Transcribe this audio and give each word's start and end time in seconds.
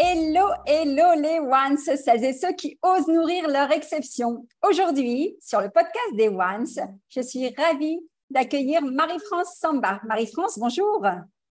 Hello, 0.00 0.46
hello 0.64 1.20
les 1.20 1.40
ones, 1.40 1.76
celles 1.76 2.22
et 2.22 2.32
ceux 2.32 2.52
qui 2.52 2.78
osent 2.82 3.08
nourrir 3.08 3.48
leur 3.48 3.72
exception. 3.72 4.46
Aujourd'hui, 4.62 5.36
sur 5.40 5.60
le 5.60 5.70
podcast 5.70 6.14
des 6.14 6.28
ones, 6.28 6.68
je 7.08 7.20
suis 7.20 7.52
ravie 7.56 7.98
d'accueillir 8.30 8.80
Marie-France 8.80 9.56
Samba. 9.58 10.00
Marie-France, 10.06 10.56
bonjour. 10.60 11.04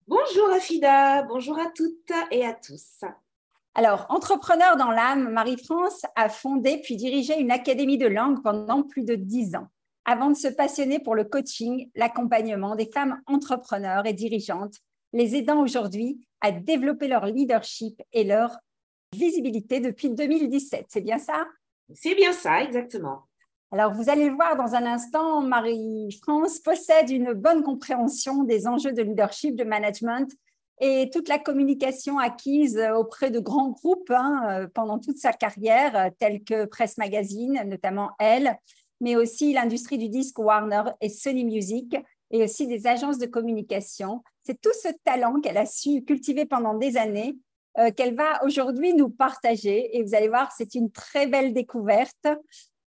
Bonjour 0.07 0.49
Afida, 0.55 1.21
bonjour 1.21 1.59
à 1.59 1.67
toutes 1.67 2.11
et 2.31 2.43
à 2.43 2.55
tous. 2.55 3.03
Alors, 3.75 4.07
entrepreneur 4.09 4.75
dans 4.75 4.89
l'âme, 4.89 5.29
Marie-France 5.29 6.01
a 6.15 6.27
fondé 6.27 6.81
puis 6.83 6.95
dirigé 6.95 7.39
une 7.39 7.51
académie 7.51 7.99
de 7.99 8.07
langue 8.07 8.41
pendant 8.41 8.81
plus 8.81 9.03
de 9.03 9.13
dix 9.13 9.55
ans, 9.55 9.67
avant 10.03 10.31
de 10.31 10.35
se 10.35 10.47
passionner 10.47 10.97
pour 10.97 11.13
le 11.13 11.25
coaching, 11.25 11.91
l'accompagnement 11.93 12.75
des 12.75 12.89
femmes 12.91 13.21
entrepreneurs 13.27 14.07
et 14.07 14.13
dirigeantes, 14.13 14.77
les 15.13 15.35
aidant 15.35 15.61
aujourd'hui 15.61 16.25
à 16.41 16.51
développer 16.51 17.07
leur 17.07 17.25
leadership 17.25 18.01
et 18.13 18.23
leur 18.23 18.57
visibilité 19.13 19.79
depuis 19.79 20.09
2017. 20.09 20.85
C'est 20.89 21.01
bien 21.01 21.17
ça? 21.17 21.45
C'est 21.93 22.15
bien 22.15 22.33
ça, 22.33 22.63
exactement. 22.63 23.23
Alors, 23.71 23.93
vous 23.93 24.09
allez 24.09 24.27
le 24.27 24.35
voir 24.35 24.57
dans 24.57 24.75
un 24.75 24.85
instant, 24.85 25.41
Marie-France 25.41 26.59
possède 26.59 27.09
une 27.09 27.33
bonne 27.33 27.63
compréhension 27.63 28.43
des 28.43 28.67
enjeux 28.67 28.91
de 28.91 29.01
leadership, 29.01 29.55
de 29.55 29.63
management 29.63 30.29
et 30.81 31.09
toute 31.13 31.29
la 31.29 31.37
communication 31.37 32.17
acquise 32.17 32.81
auprès 32.95 33.29
de 33.29 33.39
grands 33.39 33.69
groupes 33.69 34.09
hein, 34.09 34.67
pendant 34.73 34.97
toute 34.97 35.17
sa 35.17 35.31
carrière, 35.31 36.09
tels 36.17 36.43
que 36.43 36.65
Presse 36.65 36.97
Magazine, 36.97 37.61
notamment 37.65 38.11
Elle, 38.17 38.57
mais 38.99 39.15
aussi 39.15 39.53
l'industrie 39.53 39.99
du 39.99 40.09
disque 40.09 40.39
Warner 40.39 40.83
et 40.99 41.09
Sony 41.09 41.45
Music, 41.45 41.95
et 42.31 42.43
aussi 42.43 42.67
des 42.67 42.87
agences 42.87 43.17
de 43.17 43.25
communication. 43.25 44.23
C'est 44.43 44.59
tout 44.59 44.73
ce 44.73 44.89
talent 45.03 45.39
qu'elle 45.41 45.57
a 45.57 45.65
su 45.65 46.03
cultiver 46.03 46.45
pendant 46.45 46.73
des 46.73 46.97
années 46.97 47.37
euh, 47.77 47.91
qu'elle 47.91 48.15
va 48.15 48.43
aujourd'hui 48.43 48.93
nous 48.93 49.09
partager. 49.09 49.95
Et 49.97 50.03
vous 50.03 50.15
allez 50.15 50.27
voir, 50.27 50.51
c'est 50.51 50.75
une 50.75 50.91
très 50.91 51.27
belle 51.27 51.53
découverte. 51.53 52.27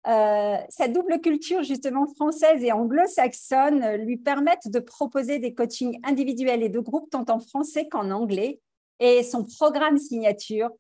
Euh, 0.07 0.57
sa 0.69 0.89
double 0.89 1.21
culture 1.21 1.63
justement 1.63 2.07
française 2.07 2.63
et 2.63 2.73
anglo-saxonne 2.73 3.97
lui 3.97 4.19
permettent 4.19 4.69
de 4.69 4.79
proposer 4.79 5.39
des 5.39 5.55
coachings 5.55 5.98
individuels 6.05 6.63
et 6.63 6.69
de 6.69 6.81
groupe 6.81 7.08
tant 7.11 7.25
en 7.29 7.41
français 7.41 7.89
qu'en 7.89 8.11
anglais. 8.11 8.61
Et 9.01 9.23
son 9.23 9.45
programme 9.45 9.98
signature, 9.98 10.70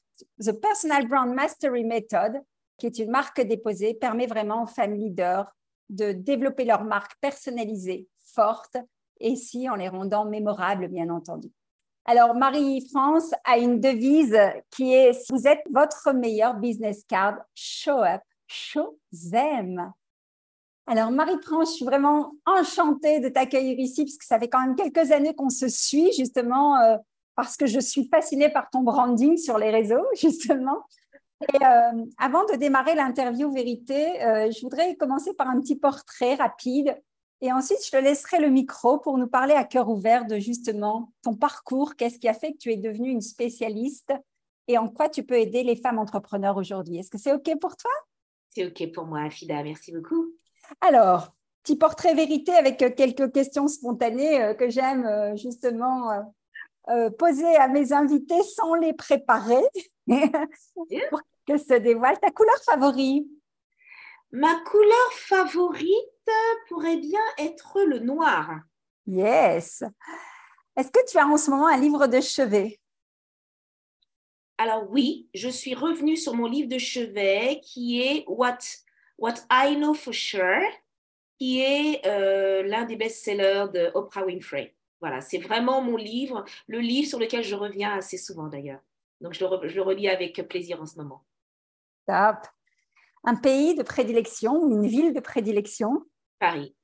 The 0.40 0.52
Personal 0.52 1.08
Brand 1.08 1.32
Mastery 1.32 1.84
Method, 1.84 2.40
qui 2.78 2.86
est 2.86 2.98
une 2.98 3.10
marque 3.10 3.40
déposée, 3.40 3.94
permet 3.94 4.26
vraiment 4.26 4.64
aux 4.64 4.66
femmes 4.66 4.94
leaders 4.94 5.50
de 5.88 6.12
développer 6.12 6.64
leur 6.64 6.84
marque 6.84 7.12
personnalisée 7.20 8.08
et 9.20 9.36
si 9.36 9.68
en 9.68 9.76
les 9.76 9.88
rendant 9.88 10.24
mémorables, 10.24 10.88
bien 10.88 11.08
entendu. 11.10 11.50
Alors, 12.06 12.34
Marie-France 12.34 13.32
a 13.44 13.56
une 13.56 13.80
devise 13.80 14.38
qui 14.70 14.92
est 14.92 15.14
si 15.14 15.32
vous 15.32 15.46
êtes 15.46 15.62
votre 15.70 16.12
meilleur 16.12 16.54
business 16.54 17.02
card, 17.08 17.36
show 17.54 18.02
up, 18.02 18.20
show 18.46 18.98
them. 19.30 19.90
Alors, 20.86 21.10
Marie-France, 21.10 21.70
je 21.70 21.76
suis 21.76 21.84
vraiment 21.86 22.32
enchantée 22.44 23.20
de 23.20 23.30
t'accueillir 23.30 23.78
ici 23.78 24.04
parce 24.04 24.18
que 24.18 24.26
ça 24.26 24.38
fait 24.38 24.48
quand 24.48 24.60
même 24.60 24.76
quelques 24.76 25.12
années 25.12 25.34
qu'on 25.34 25.48
se 25.48 25.68
suit, 25.68 26.12
justement, 26.12 26.78
euh, 26.78 26.98
parce 27.36 27.56
que 27.56 27.66
je 27.66 27.80
suis 27.80 28.06
fascinée 28.08 28.50
par 28.50 28.68
ton 28.68 28.82
branding 28.82 29.38
sur 29.38 29.56
les 29.56 29.70
réseaux, 29.70 30.04
justement. 30.14 30.84
Et 31.40 31.64
euh, 31.64 32.04
avant 32.18 32.44
de 32.44 32.56
démarrer 32.56 32.94
l'interview 32.94 33.50
vérité, 33.50 34.22
euh, 34.22 34.50
je 34.50 34.60
voudrais 34.60 34.94
commencer 34.96 35.32
par 35.32 35.48
un 35.48 35.58
petit 35.58 35.76
portrait 35.76 36.34
rapide 36.34 36.96
et 37.44 37.52
ensuite, 37.52 37.84
je 37.84 37.90
te 37.90 37.98
laisserai 37.98 38.40
le 38.40 38.48
micro 38.48 38.96
pour 38.96 39.18
nous 39.18 39.26
parler 39.26 39.52
à 39.52 39.64
cœur 39.64 39.90
ouvert 39.90 40.24
de 40.24 40.38
justement 40.38 41.12
ton 41.20 41.34
parcours, 41.34 41.94
qu'est-ce 41.94 42.18
qui 42.18 42.26
a 42.26 42.32
fait 42.32 42.52
que 42.52 42.56
tu 42.56 42.72
es 42.72 42.78
devenue 42.78 43.10
une 43.10 43.20
spécialiste 43.20 44.14
et 44.66 44.78
en 44.78 44.88
quoi 44.88 45.10
tu 45.10 45.24
peux 45.24 45.38
aider 45.38 45.62
les 45.62 45.76
femmes 45.76 45.98
entrepreneurs 45.98 46.56
aujourd'hui? 46.56 46.96
Est-ce 46.96 47.10
que 47.10 47.18
c'est 47.18 47.34
OK 47.34 47.50
pour 47.60 47.76
toi? 47.76 47.90
C'est 48.48 48.64
OK 48.64 48.90
pour 48.94 49.04
moi, 49.04 49.28
Fida. 49.28 49.62
Merci 49.62 49.92
beaucoup. 49.92 50.32
Alors, 50.80 51.34
petit 51.62 51.76
portrait 51.76 52.14
vérité 52.14 52.50
avec 52.52 52.80
euh, 52.80 52.88
quelques 52.88 53.30
questions 53.30 53.68
spontanées 53.68 54.42
euh, 54.42 54.54
que 54.54 54.70
j'aime 54.70 55.04
euh, 55.04 55.36
justement 55.36 56.32
poser 57.18 57.56
à 57.56 57.68
mes 57.68 57.92
invités 57.92 58.42
sans 58.42 58.74
les 58.74 58.94
préparer 58.94 59.62
pour 60.06 61.20
que 61.46 61.58
se 61.58 61.74
dévoile 61.74 62.18
ta 62.20 62.30
couleur 62.30 62.56
favorite. 62.64 63.28
Ma 64.34 64.56
couleur 64.62 65.12
favorite 65.12 66.28
pourrait 66.66 66.96
bien 66.96 67.22
être 67.38 67.84
le 67.84 68.00
noir. 68.00 68.62
Yes. 69.06 69.84
Est-ce 70.76 70.90
que 70.90 71.08
tu 71.08 71.16
as 71.18 71.24
en 71.28 71.36
ce 71.36 71.52
moment 71.52 71.68
un 71.68 71.76
livre 71.76 72.08
de 72.08 72.20
chevet? 72.20 72.80
Alors 74.58 74.90
oui, 74.90 75.28
je 75.34 75.48
suis 75.48 75.76
revenue 75.76 76.16
sur 76.16 76.34
mon 76.34 76.46
livre 76.46 76.68
de 76.68 76.78
chevet 76.78 77.60
qui 77.62 78.00
est 78.00 78.24
What, 78.26 78.58
What 79.18 79.34
I 79.52 79.76
Know 79.76 79.94
for 79.94 80.12
Sure, 80.12 80.68
qui 81.38 81.60
est 81.60 82.04
euh, 82.04 82.64
l'un 82.64 82.86
des 82.86 82.96
best-sellers 82.96 83.66
de 83.72 83.92
Oprah 83.94 84.24
Winfrey. 84.24 84.74
Voilà, 85.00 85.20
c'est 85.20 85.38
vraiment 85.38 85.80
mon 85.80 85.96
livre, 85.96 86.44
le 86.66 86.80
livre 86.80 87.06
sur 87.06 87.20
lequel 87.20 87.44
je 87.44 87.54
reviens 87.54 87.98
assez 87.98 88.18
souvent 88.18 88.48
d'ailleurs. 88.48 88.80
Donc 89.20 89.34
je 89.34 89.44
le, 89.44 89.68
je 89.68 89.76
le 89.76 89.82
relis 89.82 90.08
avec 90.08 90.42
plaisir 90.48 90.82
en 90.82 90.86
ce 90.86 90.96
moment. 90.96 91.24
Top 92.08 92.48
un 93.24 93.34
pays 93.34 93.74
de 93.74 93.82
prédilection 93.82 94.54
ou 94.62 94.70
une 94.72 94.86
ville 94.86 95.12
de 95.12 95.20
prédilection? 95.20 96.04
Paris. 96.38 96.76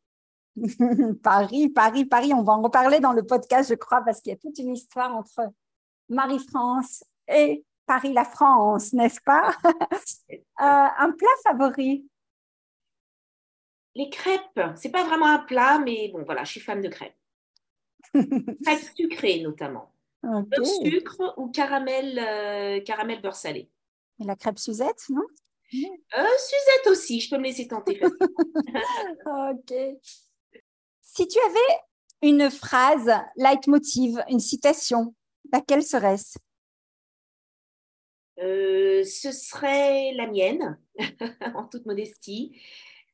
Paris, 1.23 1.69
Paris, 1.69 2.05
Paris. 2.05 2.33
On 2.34 2.43
va 2.43 2.55
en 2.55 2.62
reparler 2.62 3.01
dans 3.01 3.12
le 3.12 3.25
podcast, 3.25 3.71
je 3.71 3.75
crois, 3.75 4.03
parce 4.03 4.21
qu'il 4.21 4.31
y 4.33 4.34
a 4.34 4.39
toute 4.39 4.59
une 4.59 4.73
histoire 4.73 5.15
entre 5.15 5.43
Marie-France 6.09 7.05
et 7.29 7.65
Paris, 7.87 8.12
la 8.12 8.25
France, 8.25 8.93
n'est-ce 8.93 9.21
pas? 9.21 9.55
Euh, 10.61 10.89
Un 10.99 11.12
plat 11.12 11.29
favori? 11.43 12.06
Les 13.95 14.11
crêpes. 14.11 14.61
C'est 14.77 14.91
pas 14.91 15.05
vraiment 15.05 15.27
un 15.27 15.39
plat, 15.39 15.79
mais 15.79 16.11
bon, 16.12 16.23
voilà, 16.23 16.45
je 16.45 16.50
suis 16.50 16.61
fan 16.61 16.83
de 16.83 16.89
crêpes. 16.89 17.17
crêpes 18.12 18.91
sucrées, 18.95 19.41
notamment. 19.41 19.91
Beurre 20.23 20.67
sucre 20.67 21.34
ou 21.39 21.49
caramel, 21.49 22.19
euh, 22.19 22.81
caramel 22.83 23.23
beurre 23.23 23.37
salé? 23.37 23.71
Et 24.21 24.25
la 24.25 24.37
crêpe 24.37 24.59
Suzette, 24.59 25.09
non? 25.09 25.25
Euh, 25.75 26.26
Suzette 26.38 26.86
aussi, 26.88 27.20
je 27.20 27.31
peux 27.31 27.38
me 27.38 27.44
laisser 27.44 27.69
tenter. 27.69 28.00
ok. 29.26 29.75
Si 31.02 31.28
tu 31.28 31.38
avais 31.40 31.78
une 32.22 32.50
phrase 32.50 33.11
leitmotiv, 33.37 34.22
une 34.28 34.40
citation, 34.40 35.14
laquelle 35.52 35.82
serait-ce? 35.82 36.38
Euh, 38.40 39.05
Ce 39.05 39.32
serait 39.32 40.12
la 40.14 40.26
mienne, 40.26 40.78
en 41.55 41.64
toute 41.64 41.87
modestie. 41.87 42.61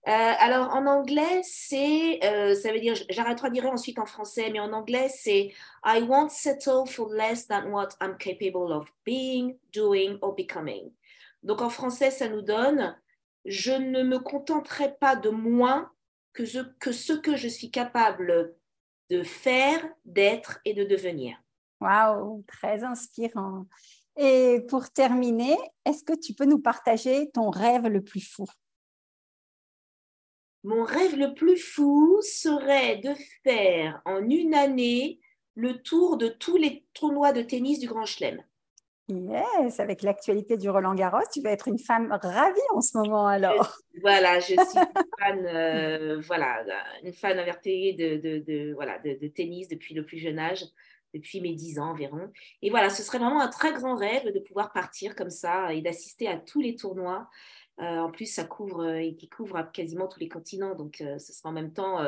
Euh, 0.08 0.10
alors 0.12 0.72
en 0.72 0.86
anglais, 0.86 1.40
c'est, 1.42 2.20
ça 2.22 2.72
veut 2.72 2.78
dire, 2.78 2.94
j'arrêterai 3.10 3.50
ensuite 3.66 3.98
en 3.98 4.06
français, 4.06 4.50
mais 4.52 4.60
en 4.60 4.72
anglais, 4.72 5.08
c'est 5.08 5.52
I 5.84 6.02
won't 6.02 6.30
settle 6.30 6.86
for 6.86 7.12
less 7.12 7.48
than 7.48 7.70
what 7.72 7.88
I'm 8.00 8.16
capable 8.16 8.72
of 8.72 8.86
being, 9.04 9.58
doing 9.72 10.18
or 10.22 10.34
becoming. 10.36 10.92
Donc 11.46 11.62
en 11.62 11.70
français, 11.70 12.10
ça 12.10 12.28
nous 12.28 12.42
donne 12.42 12.94
je 13.46 13.72
ne 13.72 14.02
me 14.02 14.18
contenterai 14.18 14.96
pas 14.98 15.16
de 15.16 15.30
moins 15.30 15.90
que 16.32 16.44
ce 16.44 16.58
que, 16.80 16.92
ce 16.92 17.12
que 17.12 17.36
je 17.36 17.48
suis 17.48 17.70
capable 17.70 18.54
de 19.08 19.22
faire, 19.22 19.88
d'être 20.04 20.58
et 20.64 20.74
de 20.74 20.84
devenir. 20.84 21.40
Waouh, 21.80 22.44
très 22.48 22.82
inspirant. 22.82 23.66
Et 24.16 24.62
pour 24.68 24.90
terminer, 24.90 25.56
est-ce 25.84 26.02
que 26.02 26.18
tu 26.18 26.34
peux 26.34 26.44
nous 26.44 26.58
partager 26.58 27.30
ton 27.30 27.50
rêve 27.50 27.86
le 27.86 28.02
plus 28.02 28.20
fou? 28.20 28.46
Mon 30.64 30.82
rêve 30.82 31.14
le 31.14 31.32
plus 31.34 31.58
fou 31.58 32.20
serait 32.22 32.96
de 32.96 33.14
faire 33.44 34.02
en 34.04 34.28
une 34.28 34.54
année 34.54 35.20
le 35.54 35.80
tour 35.80 36.16
de 36.16 36.28
tous 36.28 36.56
les 36.56 36.84
tournois 36.92 37.32
de 37.32 37.42
tennis 37.42 37.78
du 37.78 37.86
Grand 37.86 38.04
Chelem. 38.04 38.42
Yes, 39.08 39.78
avec 39.78 40.02
l'actualité 40.02 40.56
du 40.56 40.68
Roland 40.68 40.94
Garros, 40.94 41.22
tu 41.32 41.40
vas 41.40 41.52
être 41.52 41.68
une 41.68 41.78
femme 41.78 42.10
ravie 42.10 42.60
en 42.74 42.80
ce 42.80 42.98
moment 42.98 43.26
alors. 43.26 43.78
Voilà, 44.02 44.40
je 44.40 44.46
suis 44.46 44.54
une 44.54 44.58
fan, 45.18 45.46
euh, 45.46 46.20
voilà, 46.26 46.64
une 47.02 47.12
fan 47.12 47.38
avertie 47.38 47.94
de, 47.94 48.16
de, 48.16 48.38
de, 48.40 48.74
voilà, 48.74 48.98
de, 48.98 49.28
tennis 49.28 49.68
depuis 49.68 49.94
le 49.94 50.04
plus 50.04 50.18
jeune 50.18 50.38
âge, 50.38 50.64
depuis 51.14 51.40
mes 51.40 51.54
10 51.54 51.78
ans 51.78 51.90
environ. 51.90 52.30
Et 52.62 52.70
voilà, 52.70 52.90
ce 52.90 53.02
serait 53.02 53.18
vraiment 53.18 53.40
un 53.40 53.48
très 53.48 53.72
grand 53.72 53.94
rêve 53.94 54.32
de 54.32 54.40
pouvoir 54.40 54.72
partir 54.72 55.14
comme 55.14 55.30
ça 55.30 55.72
et 55.72 55.80
d'assister 55.80 56.28
à 56.28 56.36
tous 56.36 56.60
les 56.60 56.74
tournois 56.74 57.28
euh, 57.80 57.98
en 57.98 58.10
plus, 58.10 58.26
ça 58.26 58.44
couvre 58.44 58.84
euh, 58.84 59.02
et 59.02 59.14
qui 59.14 59.28
couvre 59.28 59.62
quasiment 59.70 60.06
tous 60.06 60.18
les 60.18 60.28
continents, 60.28 60.74
donc 60.74 61.02
euh, 61.02 61.18
ce 61.18 61.32
sera 61.34 61.50
en 61.50 61.52
même 61.52 61.72
temps 61.72 61.98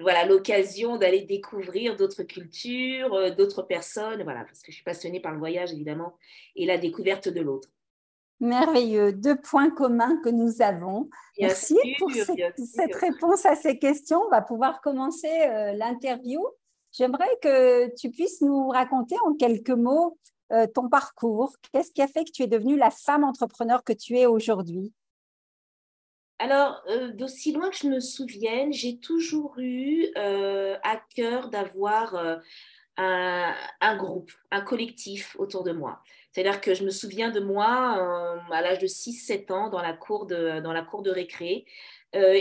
voilà 0.00 0.26
l'occasion 0.26 0.96
d'aller 0.96 1.22
découvrir 1.22 1.96
d'autres 1.96 2.22
cultures, 2.22 3.34
d'autres 3.36 3.62
personnes, 3.62 4.22
voilà, 4.22 4.44
parce 4.44 4.60
que 4.60 4.70
je 4.70 4.76
suis 4.76 4.84
passionnée 4.84 5.20
par 5.20 5.32
le 5.32 5.38
voyage 5.38 5.72
évidemment 5.72 6.16
et 6.54 6.66
la 6.66 6.78
découverte 6.78 7.28
de 7.28 7.40
l'autre. 7.40 7.68
Merveilleux, 8.40 9.12
deux 9.12 9.40
points 9.40 9.70
communs 9.70 10.20
que 10.22 10.28
nous 10.28 10.60
avons. 10.60 11.08
Merci 11.40 11.78
pour 11.98 12.10
cette 12.12 12.94
réponse 12.94 13.46
à 13.46 13.56
ces 13.56 13.78
questions. 13.78 14.20
On 14.26 14.30
va 14.30 14.42
pouvoir 14.42 14.82
commencer 14.82 15.30
l'interview. 15.74 16.40
J'aimerais 16.92 17.30
que 17.42 17.94
tu 17.96 18.10
puisses 18.10 18.42
nous 18.42 18.68
raconter 18.68 19.16
en 19.24 19.34
quelques 19.34 19.70
mots 19.70 20.18
euh, 20.52 20.66
ton 20.66 20.88
parcours? 20.88 21.56
Qu'est-ce 21.72 21.90
qui 21.90 22.02
a 22.02 22.08
fait 22.08 22.24
que 22.24 22.30
tu 22.30 22.42
es 22.42 22.46
devenue 22.46 22.76
la 22.76 22.90
femme 22.90 23.24
entrepreneur 23.24 23.82
que 23.84 23.92
tu 23.92 24.16
es 24.18 24.26
aujourd'hui? 24.26 24.92
Alors, 26.38 26.82
euh, 26.88 27.12
d'aussi 27.12 27.52
loin 27.52 27.70
que 27.70 27.76
je 27.76 27.88
me 27.88 28.00
souvienne, 28.00 28.72
j'ai 28.72 28.98
toujours 28.98 29.54
eu 29.58 30.06
euh, 30.16 30.76
à 30.82 31.00
cœur 31.14 31.48
d'avoir 31.48 32.14
un, 32.98 33.96
groupe, 33.96 34.30
un 34.50 34.60
collectif 34.60 35.34
autour 35.38 35.64
de 35.64 35.72
moi. 35.72 36.02
C'est-à-dire 36.32 36.60
que 36.60 36.74
je 36.74 36.84
me 36.84 36.90
souviens 36.90 37.30
de 37.30 37.40
moi 37.40 37.68
à 38.50 38.60
l'âge 38.60 38.78
de 38.78 38.86
6-7 38.86 39.52
ans 39.52 39.70
dans 39.70 39.80
la 39.80 39.94
cour 39.94 40.26
de, 40.26 40.60
dans 40.60 40.72
la 40.72 40.82
cour 40.82 41.02
de 41.02 41.10
récré, 41.10 41.64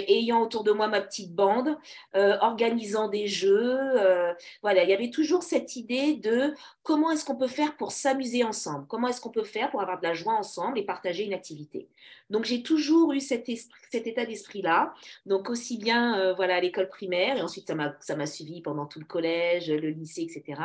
ayant 0.08 0.42
autour 0.42 0.64
de 0.64 0.72
moi 0.72 0.88
ma 0.88 1.02
petite 1.02 1.34
bande, 1.34 1.78
euh, 2.16 2.38
organisant 2.42 3.08
des 3.08 3.28
jeux. 3.28 3.78
Euh, 3.80 4.34
voilà, 4.62 4.84
il 4.84 4.90
y 4.90 4.94
avait 4.94 5.10
toujours 5.10 5.44
cette 5.44 5.76
idée 5.76 6.14
de 6.14 6.54
comment 6.84 7.12
est-ce 7.12 7.26
qu'on 7.26 7.36
peut 7.36 7.48
faire 7.48 7.76
pour 7.78 7.92
s'amuser 7.92 8.44
ensemble, 8.44 8.86
comment 8.88 9.08
est-ce 9.08 9.22
qu'on 9.22 9.30
peut 9.30 9.44
faire 9.44 9.72
pour 9.72 9.82
avoir 9.82 10.00
de 10.00 10.04
la 10.04 10.14
joie 10.14 10.34
ensemble 10.34 10.80
et 10.80 10.84
partager 10.84 11.24
une 11.24 11.34
activité. 11.34 11.88
Donc 12.30 12.46
j'ai 12.46 12.64
toujours 12.64 13.14
eu 13.14 13.20
cet, 13.20 13.50
cet 13.92 14.08
état 14.08 14.26
d'esprit-là, 14.26 14.94
donc 15.26 15.50
aussi 15.50 15.78
bien 15.78 16.34
voilà 16.34 16.56
à 16.56 16.62
l'école 16.62 16.90
primaire 16.90 17.38
et 17.38 17.42
ensuite 17.42 17.72
ça 18.00 18.16
m'a 18.16 18.26
suivi 18.26 18.62
pendant 18.62 18.88
tout 18.88 19.00
le 19.00 19.06
collège, 19.06 19.70
le 19.70 19.90
lycée, 19.90 20.24
etc. 20.24 20.60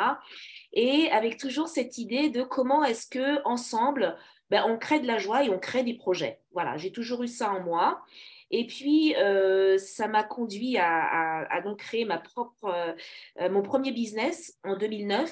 Et 0.73 1.11
avec 1.11 1.37
toujours 1.37 1.69
cette 1.69 1.99
idée 1.99 2.31
de 2.31 2.43
comment 2.43 2.83
est-ce 2.85 3.07
que 3.07 3.43
ensemble 3.45 4.17
ben, 4.51 4.65
on 4.67 4.79
crée 4.79 5.01
de 5.01 5.07
la 5.07 5.19
joie 5.19 5.45
et 5.45 5.51
on 5.51 5.59
crée 5.59 5.85
des 5.85 5.95
projets. 5.95 6.41
Voilà, 6.53 6.77
j'ai 6.77 6.91
toujours 6.91 7.23
eu 7.23 7.29
ça 7.29 7.53
en 7.53 7.61
moi. 7.61 8.03
Et 8.51 8.67
puis, 8.67 9.15
euh, 9.17 9.79
ça 9.79 10.09
m'a 10.09 10.25
conduit 10.25 10.77
à, 10.79 11.61
donc 11.65 11.79
créer 11.79 12.05
ma 12.05 12.19
propre, 12.19 12.95
euh, 13.41 13.49
mon 13.49 13.63
premier 13.63 13.93
business 13.93 14.59
en 14.65 14.77
2009, 14.77 15.31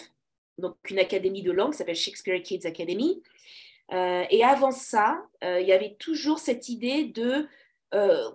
donc 0.58 0.76
une 0.90 0.98
académie 0.98 1.42
de 1.42 1.50
langue 1.50 1.72
qui 1.72 1.78
s'appelle 1.78 1.96
Shakespeare 1.96 2.40
Kids 2.42 2.66
Academy. 2.66 3.22
Euh, 3.92 4.24
et 4.30 4.44
avant 4.44 4.70
ça, 4.70 5.26
il 5.42 5.66
y 5.66 5.72
avait 5.72 5.96
toujours 5.98 6.38
cette 6.38 6.68
idée 6.68 7.04
de 7.04 7.46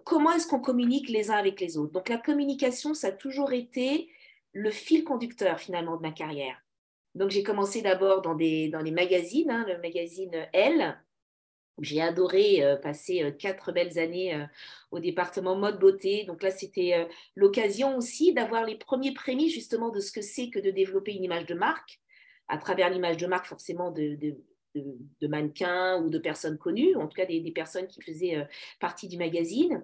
comment 0.03 0.31
est-ce 0.33 0.47
qu'on 0.47 0.59
communique 0.59 1.09
les 1.09 1.29
uns 1.29 1.37
avec 1.37 1.61
les 1.61 1.77
autres. 1.77 1.93
Donc 1.93 2.09
la 2.09 2.17
communication, 2.17 2.93
ça 2.93 3.07
a 3.07 3.11
toujours 3.11 3.53
été 3.53 4.09
le 4.51 4.71
fil 4.71 5.03
conducteur 5.03 5.59
finalement 5.59 5.95
de 5.95 6.01
ma 6.01 6.11
carrière. 6.11 6.57
Donc 7.15 7.29
j'ai 7.29 7.43
commencé 7.43 7.81
d'abord 7.81 8.21
dans, 8.21 8.35
des, 8.35 8.69
dans 8.69 8.81
les 8.81 8.91
magazines, 8.91 9.51
hein, 9.51 9.65
le 9.67 9.77
magazine 9.79 10.31
Elle, 10.51 10.97
j'ai 11.79 12.01
adoré 12.01 12.63
euh, 12.63 12.75
passer 12.75 13.23
euh, 13.23 13.31
quatre 13.31 13.71
belles 13.71 13.97
années 13.97 14.35
euh, 14.35 14.45
au 14.91 14.99
département 14.99 15.55
mode 15.55 15.79
beauté. 15.79 16.23
Donc 16.25 16.43
là, 16.43 16.51
c'était 16.51 17.07
l'occasion 17.35 17.97
aussi 17.97 18.33
d'avoir 18.33 18.65
les 18.65 18.75
premiers 18.75 19.13
prémices 19.13 19.53
justement 19.53 19.89
de 19.89 19.99
ce 19.99 20.11
que 20.11 20.21
c'est 20.21 20.49
que 20.49 20.59
de 20.59 20.69
développer 20.69 21.13
une 21.13 21.23
image 21.23 21.45
de 21.45 21.55
marque 21.55 21.99
à 22.47 22.57
travers 22.57 22.89
l'image 22.89 23.17
de 23.17 23.25
marque 23.25 23.47
forcément 23.47 23.91
de, 23.91 24.15
de, 24.15 24.35
mannequins 25.21 26.01
ou 26.01 26.09
de 26.09 26.17
personnes 26.17 26.57
connues, 26.57 26.95
en 26.95 27.07
tout 27.07 27.15
cas 27.15 27.25
des, 27.25 27.51
personnes 27.51 27.87
qui 27.87 28.01
faisaient 28.01 28.35
euh, 28.35 28.43
partie 28.79 29.07
du 29.07 29.17
magazine. 29.17 29.83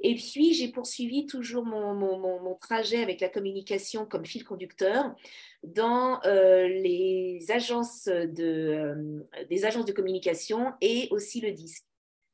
Et 0.00 0.14
puis, 0.14 0.54
j'ai 0.54 0.68
poursuivi 0.68 1.26
toujours 1.26 1.64
mon, 1.64 1.94
mon, 1.94 2.54
trajet 2.54 3.02
avec 3.02 3.20
la 3.20 3.28
communication 3.28 4.04
comme 4.04 4.26
fil 4.26 4.44
conducteur 4.44 5.14
dans 5.62 6.20
euh, 6.24 6.68
les 6.68 7.46
agences 7.50 8.04
de, 8.06 8.34
euh, 8.44 9.44
des 9.48 9.64
agences 9.64 9.86
de 9.86 9.92
communication 9.92 10.72
et 10.80 11.08
aussi 11.10 11.40
le 11.40 11.52
disque. 11.52 11.84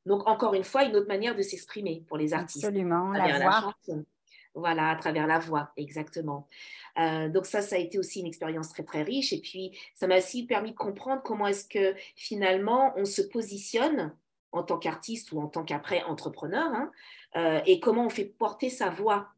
Donc, 0.04 0.26
encore 0.28 0.54
une 0.54 0.64
fois, 0.64 0.84
une 0.84 0.96
autre 0.96 1.08
manière 1.08 1.34
de 1.34 1.42
s'exprimer 1.42 2.04
pour 2.08 2.16
les 2.16 2.32
artistes. 2.32 2.64
Absolument, 2.64 3.10
la 3.10 3.40
voix. 3.40 3.74
Voilà, 4.56 4.88
à 4.88 4.96
travers 4.96 5.26
la 5.26 5.38
voix, 5.38 5.70
exactement. 5.76 6.48
Euh, 6.98 7.28
donc 7.28 7.44
ça, 7.44 7.60
ça 7.60 7.76
a 7.76 7.78
été 7.78 7.98
aussi 7.98 8.20
une 8.20 8.26
expérience 8.26 8.70
très 8.70 8.84
très 8.84 9.02
riche. 9.02 9.34
Et 9.34 9.40
puis, 9.40 9.78
ça 9.94 10.06
m'a 10.06 10.16
aussi 10.16 10.46
permis 10.46 10.70
de 10.70 10.76
comprendre 10.76 11.22
comment 11.22 11.46
est-ce 11.46 11.68
que 11.68 11.94
finalement 12.16 12.94
on 12.96 13.04
se 13.04 13.20
positionne 13.20 14.14
en 14.52 14.62
tant 14.62 14.78
qu'artiste 14.78 15.32
ou 15.32 15.40
en 15.40 15.48
tant 15.48 15.62
qu'après 15.62 16.02
entrepreneur, 16.04 16.66
hein, 16.72 16.90
euh, 17.36 17.60
et 17.66 17.80
comment 17.80 18.06
on 18.06 18.10
fait 18.10 18.24
porter 18.24 18.70
sa 18.70 18.88
voix. 18.88 19.28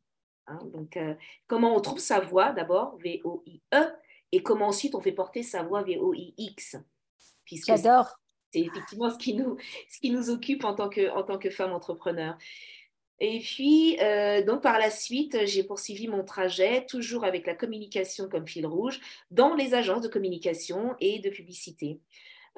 Hein. 0.46 0.60
donc, 0.72 0.96
euh, 0.96 1.14
comment 1.48 1.76
on 1.76 1.80
trouve 1.80 1.98
sa 1.98 2.20
voix 2.20 2.52
d'abord, 2.52 2.96
V-O-I-E, 2.98 3.86
et 4.30 4.42
comment 4.42 4.68
ensuite 4.68 4.94
on 4.94 5.00
fait 5.00 5.12
porter 5.12 5.42
sa 5.42 5.64
voix, 5.64 5.82
V-O-I-X. 5.82 6.76
J'adore. 7.66 8.20
C'est 8.52 8.60
effectivement 8.60 9.10
ce 9.10 9.18
qui 9.18 9.34
nous, 9.34 9.58
ce 9.88 9.98
qui 9.98 10.10
nous 10.10 10.30
occupe 10.30 10.64
en 10.64 10.74
tant 10.74 10.88
que, 10.88 11.10
en 11.10 11.22
tant 11.24 11.38
que 11.38 11.50
femme 11.50 11.72
entrepreneur. 11.72 12.38
Et 13.20 13.40
puis, 13.40 13.98
euh, 14.00 14.44
donc 14.44 14.62
par 14.62 14.78
la 14.78 14.90
suite, 14.90 15.44
j'ai 15.46 15.64
poursuivi 15.64 16.06
mon 16.06 16.24
trajet, 16.24 16.86
toujours 16.86 17.24
avec 17.24 17.46
la 17.46 17.54
communication 17.54 18.28
comme 18.28 18.46
fil 18.46 18.66
rouge, 18.66 19.00
dans 19.30 19.54
les 19.54 19.74
agences 19.74 20.02
de 20.02 20.08
communication 20.08 20.94
et 21.00 21.18
de 21.18 21.28
publicité, 21.28 22.00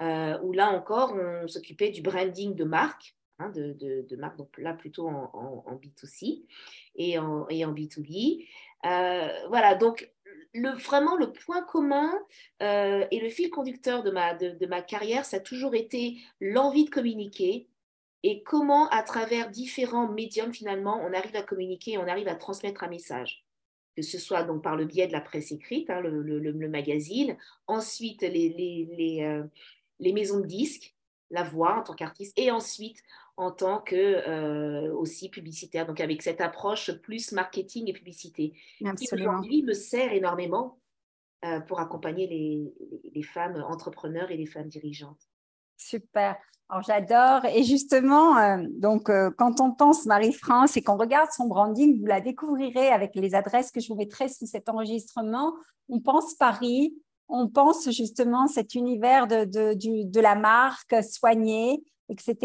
euh, 0.01 0.39
où 0.43 0.53
là 0.53 0.71
encore, 0.71 1.15
on 1.15 1.49
s'occupait 1.49 1.91
du 1.91 2.03
branding 2.03 2.55
de 2.55 2.65
marque, 2.65 3.17
hein, 3.39 3.49
de, 3.51 3.73
de, 4.07 4.17
marque, 4.17 4.37
donc 4.37 4.51
là 4.59 4.75
plutôt 4.75 5.09
en, 5.09 5.65
en, 5.67 5.77
B2C 5.77 6.45
et 6.97 7.19
en, 7.19 7.49
et 7.49 7.65
en 7.65 7.73
B2B. 7.73 8.47
Euh, 8.85 9.29
voilà, 9.49 9.75
donc 9.75 10.13
vraiment 10.55 11.17
le 11.17 11.33
point 11.33 11.63
commun 11.63 12.13
et 12.61 13.21
le 13.21 13.29
fil 13.31 13.49
conducteur 13.51 14.03
de 14.03 14.11
ma, 14.11 14.35
de 14.35 14.67
ma 14.67 14.83
carrière, 14.83 15.25
ça 15.25 15.39
a 15.39 15.41
toujours 15.41 15.75
été 15.75 16.19
l'envie 16.41 16.85
de 16.85 16.91
communiquer, 16.91 17.69
et 18.23 18.43
comment, 18.43 18.89
à 18.89 19.03
travers 19.03 19.51
différents 19.51 20.09
médiums, 20.09 20.53
finalement, 20.53 21.01
on 21.03 21.13
arrive 21.15 21.37
à 21.37 21.43
communiquer, 21.43 21.97
on 21.97 22.07
arrive 22.07 22.29
à 22.29 22.35
transmettre 22.35 22.85
un 22.85 22.89
message. 22.89 23.45
Que 23.97 24.03
ce 24.03 24.19
soit 24.19 24.45
donc 24.45 24.63
par 24.63 24.77
le 24.77 24.85
biais 24.85 25.07
de 25.07 25.13
la 25.13 25.21
presse 25.21 25.53
écrite, 25.53 25.89
hein, 25.91 26.01
le, 26.01 26.69
magazine, 26.69 27.37
ensuite 27.67 28.23
les, 28.23 28.51
les, 28.51 29.23
euh, 29.23 29.43
les, 29.99 30.13
maisons 30.13 30.41
de 30.41 30.47
disques, 30.47 30.95
la 31.31 31.45
voix 31.45 31.79
en 31.79 31.83
tant 31.83 31.95
qu'artiste, 31.95 32.39
et 32.39 32.51
ensuite 32.51 33.03
en 33.37 33.51
tant 33.51 33.81
que 33.81 33.97
euh, 33.97 34.95
aussi 34.95 35.31
publicitaire, 35.31 35.87
donc 35.87 36.01
avec 36.01 36.21
cette 36.21 36.43
approche 36.43 36.93
plus 36.93 37.33
marketing 37.33 37.89
et 37.89 37.95
publicité, 37.95 38.53
qui 38.99 39.09
aujourd'hui 39.13 39.63
me 39.63 39.73
sert 39.73 40.13
énormément 40.13 40.79
euh, 41.47 41.61
pour 41.61 41.81
accompagner 41.81 42.27
les, 42.27 42.75
les 43.15 43.23
femmes 43.23 43.65
entrepreneurs 43.67 44.31
et 44.31 44.37
les 44.37 44.47
femmes 44.47 44.69
dirigeantes. 44.69 45.30
Super. 45.81 46.37
Alors 46.69 46.83
j'adore. 46.83 47.45
Et 47.47 47.65
justement, 47.65 48.37
euh, 48.37 48.59
donc 48.69 49.09
euh, 49.09 49.31
quand 49.37 49.61
on 49.61 49.73
pense 49.73 50.05
Marie-France 50.05 50.77
et 50.77 50.83
qu'on 50.83 50.99
regarde 50.99 51.31
son 51.33 51.47
branding, 51.47 51.99
vous 51.99 52.07
la 52.07 52.21
découvrirez 52.21 52.89
avec 52.89 53.15
les 53.15 53.35
adresses 53.35 53.73
que 53.73 53.81
je 53.81 53.89
vous 53.89 53.97
mettrai 53.97 54.29
sous 54.29 54.47
cet 54.47 54.69
enregistrement. 54.69 55.55
On 55.89 56.01
pense 56.01 56.35
Paris, 56.35 56.95
on 57.29 57.49
pense 57.49 57.91
justement 57.91 58.47
cet 58.47 58.75
univers 58.75 59.27
de, 59.27 59.45
de, 59.45 60.21
la 60.21 60.35
marque 60.37 61.03
soignée, 61.03 61.83
etc. 62.11 62.37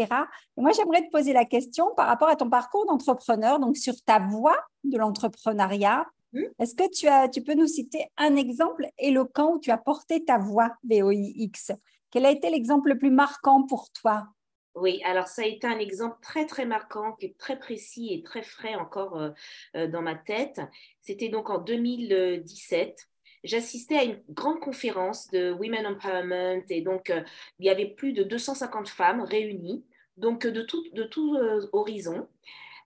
Et 0.56 0.60
moi, 0.60 0.72
j'aimerais 0.72 1.02
te 1.02 1.10
poser 1.10 1.32
la 1.32 1.44
question 1.44 1.90
par 1.94 2.06
rapport 2.06 2.28
à 2.28 2.36
ton 2.36 2.48
parcours 2.48 2.86
d'entrepreneur, 2.86 3.60
donc 3.60 3.76
sur 3.76 3.94
ta 4.04 4.18
voie 4.18 4.58
de 4.82 4.96
l'entrepreneuriat. 4.96 6.06
Mmh. 6.32 6.42
Est-ce 6.58 6.74
que 6.74 6.90
tu, 6.90 7.06
as, 7.06 7.28
tu 7.28 7.42
peux 7.42 7.54
nous 7.54 7.66
citer 7.66 8.06
un 8.16 8.34
exemple 8.34 8.88
éloquent 8.98 9.54
où 9.54 9.58
tu 9.60 9.70
as 9.70 9.78
porté 9.78 10.24
ta 10.24 10.38
voix 10.38 10.72
VOIX 10.88 11.72
quel 12.16 12.24
a 12.24 12.30
été 12.30 12.48
l'exemple 12.48 12.88
le 12.88 12.96
plus 12.96 13.10
marquant 13.10 13.66
pour 13.66 13.92
toi? 13.92 14.26
Oui, 14.74 15.02
alors 15.04 15.26
ça 15.26 15.42
a 15.42 15.44
été 15.44 15.66
un 15.66 15.78
exemple 15.78 16.16
très 16.22 16.46
très 16.46 16.64
marquant, 16.64 17.12
qui 17.12 17.26
est 17.26 17.36
très 17.36 17.58
précis 17.58 18.08
et 18.10 18.22
très 18.22 18.42
frais 18.42 18.74
encore 18.74 19.20
euh, 19.20 19.30
euh, 19.76 19.86
dans 19.86 20.00
ma 20.00 20.14
tête. 20.14 20.62
C'était 21.02 21.28
donc 21.28 21.50
en 21.50 21.58
2017. 21.58 23.06
j'assistais 23.44 23.98
à 23.98 24.04
une 24.04 24.22
grande 24.30 24.60
conférence 24.60 25.28
de 25.28 25.52
Women 25.52 25.88
Empowerment 25.88 26.62
et 26.70 26.80
donc 26.80 27.12
il 27.58 27.66
y 27.66 27.68
avait 27.68 27.90
plus 27.90 28.14
de 28.14 28.22
250 28.22 28.88
femmes 28.88 29.20
réunies, 29.20 29.84
donc 30.16 30.46
de 30.46 30.62
tout, 30.62 30.86
de 30.94 31.02
tout 31.02 31.36
horizon. 31.74 32.26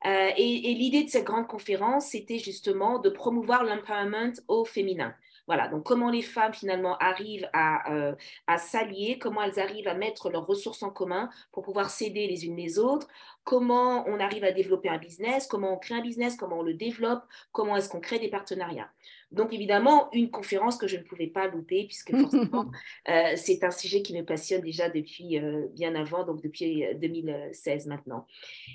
et, 0.05 0.73
et 0.73 0.75
l'idée 0.75 1.05
de 1.05 1.09
cette 1.09 1.25
grande 1.25 1.47
conférence, 1.47 2.07
c'était 2.07 2.41
justement 2.41 2.99
de 2.99 3.11
promouvoir 3.11 3.63
l'empowerment 3.63 4.35
au 4.49 4.65
féminin. 4.65 5.15
Voilà, 5.51 5.67
donc 5.67 5.83
comment 5.83 6.11
les 6.11 6.23
femmes 6.23 6.55
finalement 6.55 6.97
arrivent 6.99 7.51
à, 7.53 8.15
à 8.47 8.57
s'allier, 8.57 9.19
comment 9.19 9.43
elles 9.43 9.59
arrivent 9.59 9.89
à 9.89 9.95
mettre 9.95 10.31
leurs 10.31 10.47
ressources 10.47 10.85
en 10.85 10.91
commun 10.91 11.29
pour 11.51 11.65
pouvoir 11.65 11.91
s'aider 11.91 12.29
les 12.29 12.47
unes 12.47 12.55
les 12.57 12.79
autres, 12.79 13.09
comment 13.45 14.05
on 14.07 14.21
arrive 14.21 14.45
à 14.45 14.53
développer 14.53 14.89
un 14.89 14.99
business, 14.99 15.47
comment 15.47 15.75
on 15.75 15.79
crée 15.79 15.95
un 15.95 16.03
business, 16.03 16.37
comment 16.37 16.59
on 16.59 16.63
le 16.63 16.75
développe, 16.75 17.23
comment 17.53 17.77
est-ce 17.77 17.89
qu'on 17.89 18.01
crée 18.01 18.19
des 18.19 18.29
partenariats. 18.29 18.91
Donc 19.33 19.53
évidemment, 19.53 20.09
une 20.13 20.31
conférence 20.31 20.77
que 20.77 20.89
je 20.89 20.97
ne 20.97 21.03
pouvais 21.03 21.29
pas 21.29 21.47
louper, 21.47 21.85
puisque 21.85 22.17
forcément, 22.17 22.67
euh, 23.09 23.33
c'est 23.37 23.63
un 23.63 23.71
sujet 23.71 24.03
qui 24.03 24.13
me 24.17 24.25
passionne 24.25 24.61
déjà 24.61 24.89
depuis 24.89 25.39
euh, 25.39 25.69
bien 25.73 25.95
avant, 25.95 26.25
donc 26.25 26.43
depuis 26.43 26.85
2016 26.97 27.87
euh, 27.87 27.89
maintenant. 27.89 28.27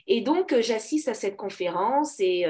Et 0.08 0.22
donc, 0.22 0.56
j'assiste 0.62 1.10
à 1.10 1.14
cette 1.14 1.36
conférence 1.36 2.20
et 2.20 2.46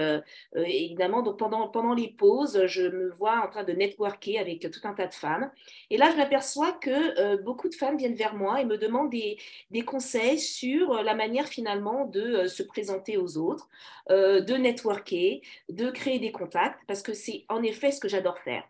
évidemment, 0.56 1.22
donc 1.24 1.40
pendant, 1.40 1.68
pendant 1.68 1.94
les 1.94 2.10
pauses, 2.10 2.66
je 2.68 2.84
me 2.84 3.10
vois 3.12 3.44
en 3.44 3.50
train 3.50 3.64
de 3.64 3.74
networker 3.74 4.38
avec 4.38 4.70
tout 4.72 4.88
un 4.88 4.94
tas 4.94 5.08
de 5.08 5.14
femmes. 5.14 5.52
Et 5.90 5.98
là, 5.98 6.12
je 6.12 6.18
m'aperçois 6.18 6.74
que 6.74 7.42
beaucoup 7.42 7.70
de 7.70 7.76
femmes 7.76 7.98
viennent 7.98 8.16
vers 8.16 8.36
moi 8.36 8.62
et 8.62 8.66
me 8.66 8.78
demandent 8.78 9.10
des, 9.10 9.38
des 9.72 9.82
conseils 9.82 10.40
sur 10.40 11.02
la 11.02 11.16
manière 11.16 11.48
finalement 11.48 12.05
de 12.08 12.48
se 12.48 12.64
présenter 12.64 13.18
aux 13.18 13.38
autres, 13.38 13.70
de 14.10 14.54
networker, 14.54 15.42
de 15.70 15.90
créer 15.92 16.20
des 16.20 16.32
contacts, 16.32 16.80
parce 16.88 17.02
que 17.02 17.14
c'est 17.14 17.46
en 17.50 17.64
effet 17.64 17.92
ce 17.92 18.00
que 18.00 18.08
j'adore 18.08 18.40
faire. 18.40 18.64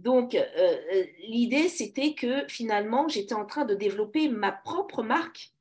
Donc, 0.00 0.34
euh, 0.34 0.42
euh, 0.58 1.04
l'idée, 1.28 1.68
c'était 1.68 2.14
que 2.14 2.46
finalement, 2.48 3.06
j'étais 3.08 3.34
en 3.34 3.44
train 3.44 3.66
de 3.66 3.74
développer 3.74 4.30
ma 4.30 4.50
propre 4.50 5.02
marque, 5.02 5.52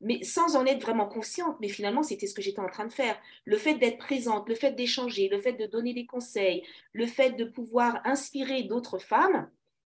mais 0.00 0.22
sans 0.24 0.56
en 0.56 0.64
être 0.64 0.80
vraiment 0.80 1.06
consciente. 1.06 1.58
Mais 1.60 1.68
finalement, 1.68 2.02
c'était 2.02 2.26
ce 2.26 2.34
que 2.34 2.40
j'étais 2.40 2.60
en 2.60 2.70
train 2.70 2.86
de 2.86 2.92
faire. 2.92 3.20
Le 3.44 3.58
fait 3.58 3.74
d'être 3.74 3.98
présente, 3.98 4.48
le 4.48 4.54
fait 4.54 4.70
d'échanger, 4.72 5.28
le 5.28 5.38
fait 5.38 5.52
de 5.52 5.66
donner 5.66 5.92
des 5.92 6.06
conseils, 6.06 6.64
le 6.94 7.06
fait 7.06 7.32
de 7.32 7.44
pouvoir 7.44 8.00
inspirer 8.06 8.62
d'autres 8.62 8.98
femmes, 8.98 9.50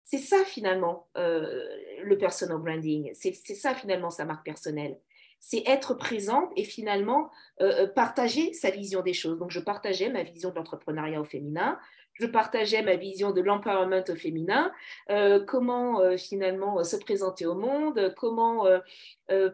c'est 0.04 0.18
ça 0.18 0.44
finalement 0.44 1.08
euh, 1.16 1.66
le 2.04 2.18
personal 2.18 2.58
branding. 2.58 3.12
C'est 3.14 3.34
ça 3.34 3.74
finalement 3.74 4.10
sa 4.10 4.26
marque 4.26 4.44
personnelle 4.44 5.00
c'est 5.42 5.64
être 5.66 5.96
présente 5.96 6.50
et 6.56 6.64
finalement 6.64 7.30
partager 7.96 8.54
sa 8.54 8.70
vision 8.70 9.02
des 9.02 9.14
choses. 9.14 9.38
Donc, 9.38 9.52
je 9.52 9.60
partageais 9.60 10.10
ma 10.10 10.24
vision 10.24 10.52
de 10.52 10.56
l'entrepreneuriat 10.56 11.20
au 11.20 11.26
féminin, 11.26 11.78
je 12.14 12.26
partageais 12.28 12.84
ma 12.84 12.96
vision 12.96 13.32
de 13.32 13.42
l'empowerment 13.42 14.04
au 14.08 14.16
féminin, 14.16 14.72
euh, 15.10 15.44
comment 15.44 16.02
euh, 16.02 16.18
finalement 16.18 16.80
euh, 16.80 16.84
se 16.84 16.96
présenter 16.98 17.46
au 17.46 17.56
monde, 17.56 18.14
comment 18.18 18.66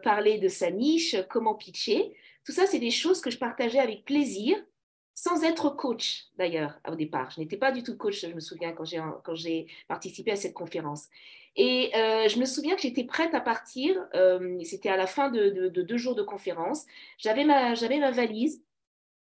parler 0.02 0.38
de 0.38 0.48
sa 0.48 0.70
niche, 0.70 1.16
comment 1.30 1.54
pitcher. 1.54 2.16
Tout 2.44 2.52
ça, 2.52 2.66
c'est 2.66 2.78
des 2.78 2.90
choses 2.90 3.20
que 3.20 3.30
je 3.30 3.38
partageais 3.38 3.78
avec 3.78 4.04
plaisir, 4.04 4.56
sans 5.20 5.42
être 5.42 5.70
coach 5.70 6.26
d'ailleurs 6.36 6.78
au 6.88 6.94
départ. 6.94 7.32
Je 7.32 7.40
n'étais 7.40 7.56
pas 7.56 7.72
du 7.72 7.82
tout 7.82 7.96
coach, 7.96 8.20
je 8.20 8.32
me 8.32 8.38
souviens, 8.38 8.72
quand 8.72 9.34
j'ai 9.34 9.66
participé 9.88 10.30
à 10.30 10.36
cette 10.36 10.54
conférence. 10.54 11.08
Et 11.56 11.90
je 11.92 12.38
me 12.38 12.44
souviens 12.44 12.76
que 12.76 12.82
j'étais 12.82 13.02
prête 13.02 13.34
à 13.34 13.40
partir, 13.40 13.96
c'était 14.62 14.90
à 14.90 14.96
la 14.96 15.08
fin 15.08 15.28
de, 15.28 15.68
de, 15.70 15.82
deux 15.82 15.96
jours 15.96 16.14
de 16.14 16.22
conférence, 16.22 16.86
j'avais 17.18 17.44
ma 17.44 17.74
valise, 18.12 18.62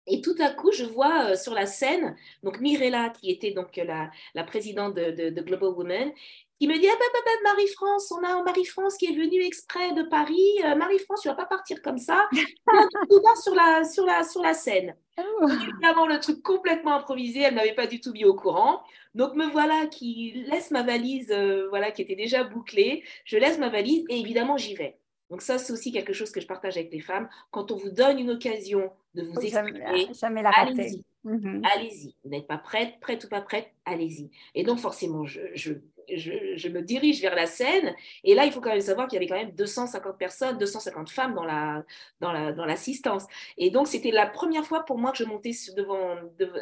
et 0.05 0.21
tout 0.21 0.35
à 0.39 0.49
coup, 0.49 0.71
je 0.71 0.83
vois 0.83 1.31
euh, 1.31 1.35
sur 1.35 1.53
la 1.53 1.65
scène, 1.65 2.15
donc 2.43 2.59
Mirella, 2.59 3.09
qui 3.09 3.31
était 3.31 3.51
donc 3.51 3.75
la, 3.77 4.11
la 4.35 4.43
présidente 4.43 4.95
de, 4.95 5.29
de, 5.29 5.41
Global 5.41 5.69
Women, 5.69 6.11
qui 6.59 6.67
me 6.67 6.77
dit 6.77 6.87
ah, 6.87 6.95
bah, 6.99 7.05
bah, 7.13 7.19
bah, 7.25 7.51
Marie-France, 7.51 8.11
on 8.11 8.23
a 8.23 8.43
Marie-France 8.43 8.97
qui 8.97 9.05
est 9.05 9.15
venue 9.15 9.41
exprès 9.43 9.93
de 9.93 10.03
Paris. 10.03 10.59
Euh, 10.65 10.75
Marie-France, 10.75 11.21
tu 11.21 11.29
vas 11.29 11.35
pas 11.35 11.45
partir 11.45 11.81
comme 11.81 11.97
ça. 11.97 12.27
tout 13.09 13.21
voir 13.21 13.37
sur 13.37 13.55
la, 13.55 13.83
sur, 13.85 14.05
la, 14.05 14.23
sur 14.23 14.41
la 14.41 14.53
scène. 14.53 14.95
Oh. 15.17 15.47
Évidemment, 15.47 16.05
le 16.05 16.19
truc 16.19 16.41
complètement 16.41 16.95
improvisé, 16.95 17.41
elle 17.41 17.55
m'avait 17.55 17.75
pas 17.75 17.87
du 17.87 18.01
tout 18.01 18.11
mis 18.11 18.25
au 18.25 18.33
courant. 18.33 18.81
Donc, 19.15 19.35
me 19.35 19.45
voilà 19.45 19.85
qui 19.87 20.43
laisse 20.49 20.71
ma 20.71 20.83
valise, 20.83 21.31
euh, 21.31 21.67
voilà, 21.69 21.91
qui 21.91 22.01
était 22.01 22.15
déjà 22.15 22.43
bouclée. 22.43 23.03
Je 23.25 23.37
laisse 23.37 23.57
ma 23.57 23.69
valise 23.69 24.03
et 24.09 24.19
évidemment, 24.19 24.57
j'y 24.57 24.75
vais. 24.75 24.97
Donc 25.33 25.41
ça, 25.41 25.57
c'est 25.57 25.73
aussi 25.73 25.91
quelque 25.91 26.13
chose 26.13 26.29
que 26.29 26.39
je 26.39 26.45
partage 26.45 26.77
avec 26.77 26.91
les 26.91 26.99
femmes. 26.99 27.27
Quand 27.49 27.71
on 27.71 27.75
vous 27.75 27.89
donne 27.89 28.19
une 28.19 28.29
occasion 28.29 28.91
de 29.15 29.23
vous 29.23 29.39
exprimer, 29.39 29.81
allez-y. 29.81 31.03
Mhm. 31.23 31.63
Allez-y. 31.73 32.13
Vous 32.23 32.29
n'êtes 32.29 32.45
pas 32.45 32.59
prête, 32.59 32.99
prête 32.99 33.23
ou 33.23 33.29
pas 33.29 33.41
prête, 33.41 33.71
allez-y. 33.83 34.29
Et 34.53 34.63
donc 34.63 34.77
forcément, 34.77 35.25
je, 35.25 35.41
je, 35.55 35.73
je, 36.07 36.69
me 36.69 36.83
dirige 36.83 37.19
vers 37.19 37.33
la 37.33 37.47
scène. 37.47 37.95
Et 38.23 38.35
là, 38.35 38.45
il 38.45 38.51
faut 38.51 38.61
quand 38.61 38.69
même 38.69 38.79
savoir 38.79 39.07
qu'il 39.07 39.15
y 39.15 39.17
avait 39.17 39.27
quand 39.27 39.43
même 39.43 39.55
250 39.55 40.19
personnes, 40.19 40.59
250 40.59 41.09
femmes 41.09 41.33
dans, 41.33 41.45
la, 41.45 41.83
dans, 42.19 42.31
la, 42.31 42.51
dans 42.53 42.65
l'assistance. 42.65 43.25
Et 43.57 43.71
donc, 43.71 43.87
c'était 43.87 44.11
la 44.11 44.27
première 44.27 44.67
fois 44.67 44.85
pour 44.85 44.99
moi 44.99 45.13
que 45.13 45.17
je 45.17 45.23
montais 45.23 45.53
sur, 45.53 45.73
devant, 45.73 46.15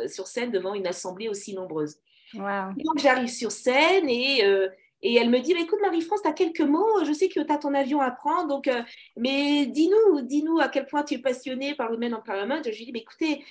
sur 0.08 0.28
scène 0.28 0.50
devant 0.50 0.76
une 0.76 0.88
assemblée 0.88 1.28
aussi 1.28 1.54
nombreuse. 1.54 1.98
Donc, 2.34 3.00
j'arrive 3.00 3.28
sur 3.28 3.52
scène 3.52 4.08
et... 4.08 4.46
Euh, 4.46 4.70
et 5.04 5.16
elle 5.16 5.30
me 5.30 5.40
dit, 5.40 5.54
écoute 5.54 5.80
Marie-France, 5.82 6.22
tu 6.22 6.30
as 6.30 6.34
quelques 6.34 6.62
mots, 6.62 7.04
je 7.06 7.12
sais 7.12 7.28
que 7.28 7.40
tu 7.40 7.52
as 7.52 7.58
ton 7.58 7.74
avion 7.74 8.02
à 8.02 8.12
prendre, 8.12 8.48
donc, 8.48 8.68
euh, 8.68 8.84
mais 9.18 9.66
dis-nous, 9.66 10.22
dis-nous 10.22 10.60
à 10.60 10.68
quel 10.68 10.86
point 10.86 11.04
tu 11.04 11.16
es 11.16 11.18
passionnée 11.18 11.76
par 11.76 11.88
le 11.88 11.94
Women 11.94 12.16
Empowerment. 12.16 12.62
Je 12.64 12.70
lui 12.70 12.92
dis, 12.92 12.94
écoutez, 12.96 13.44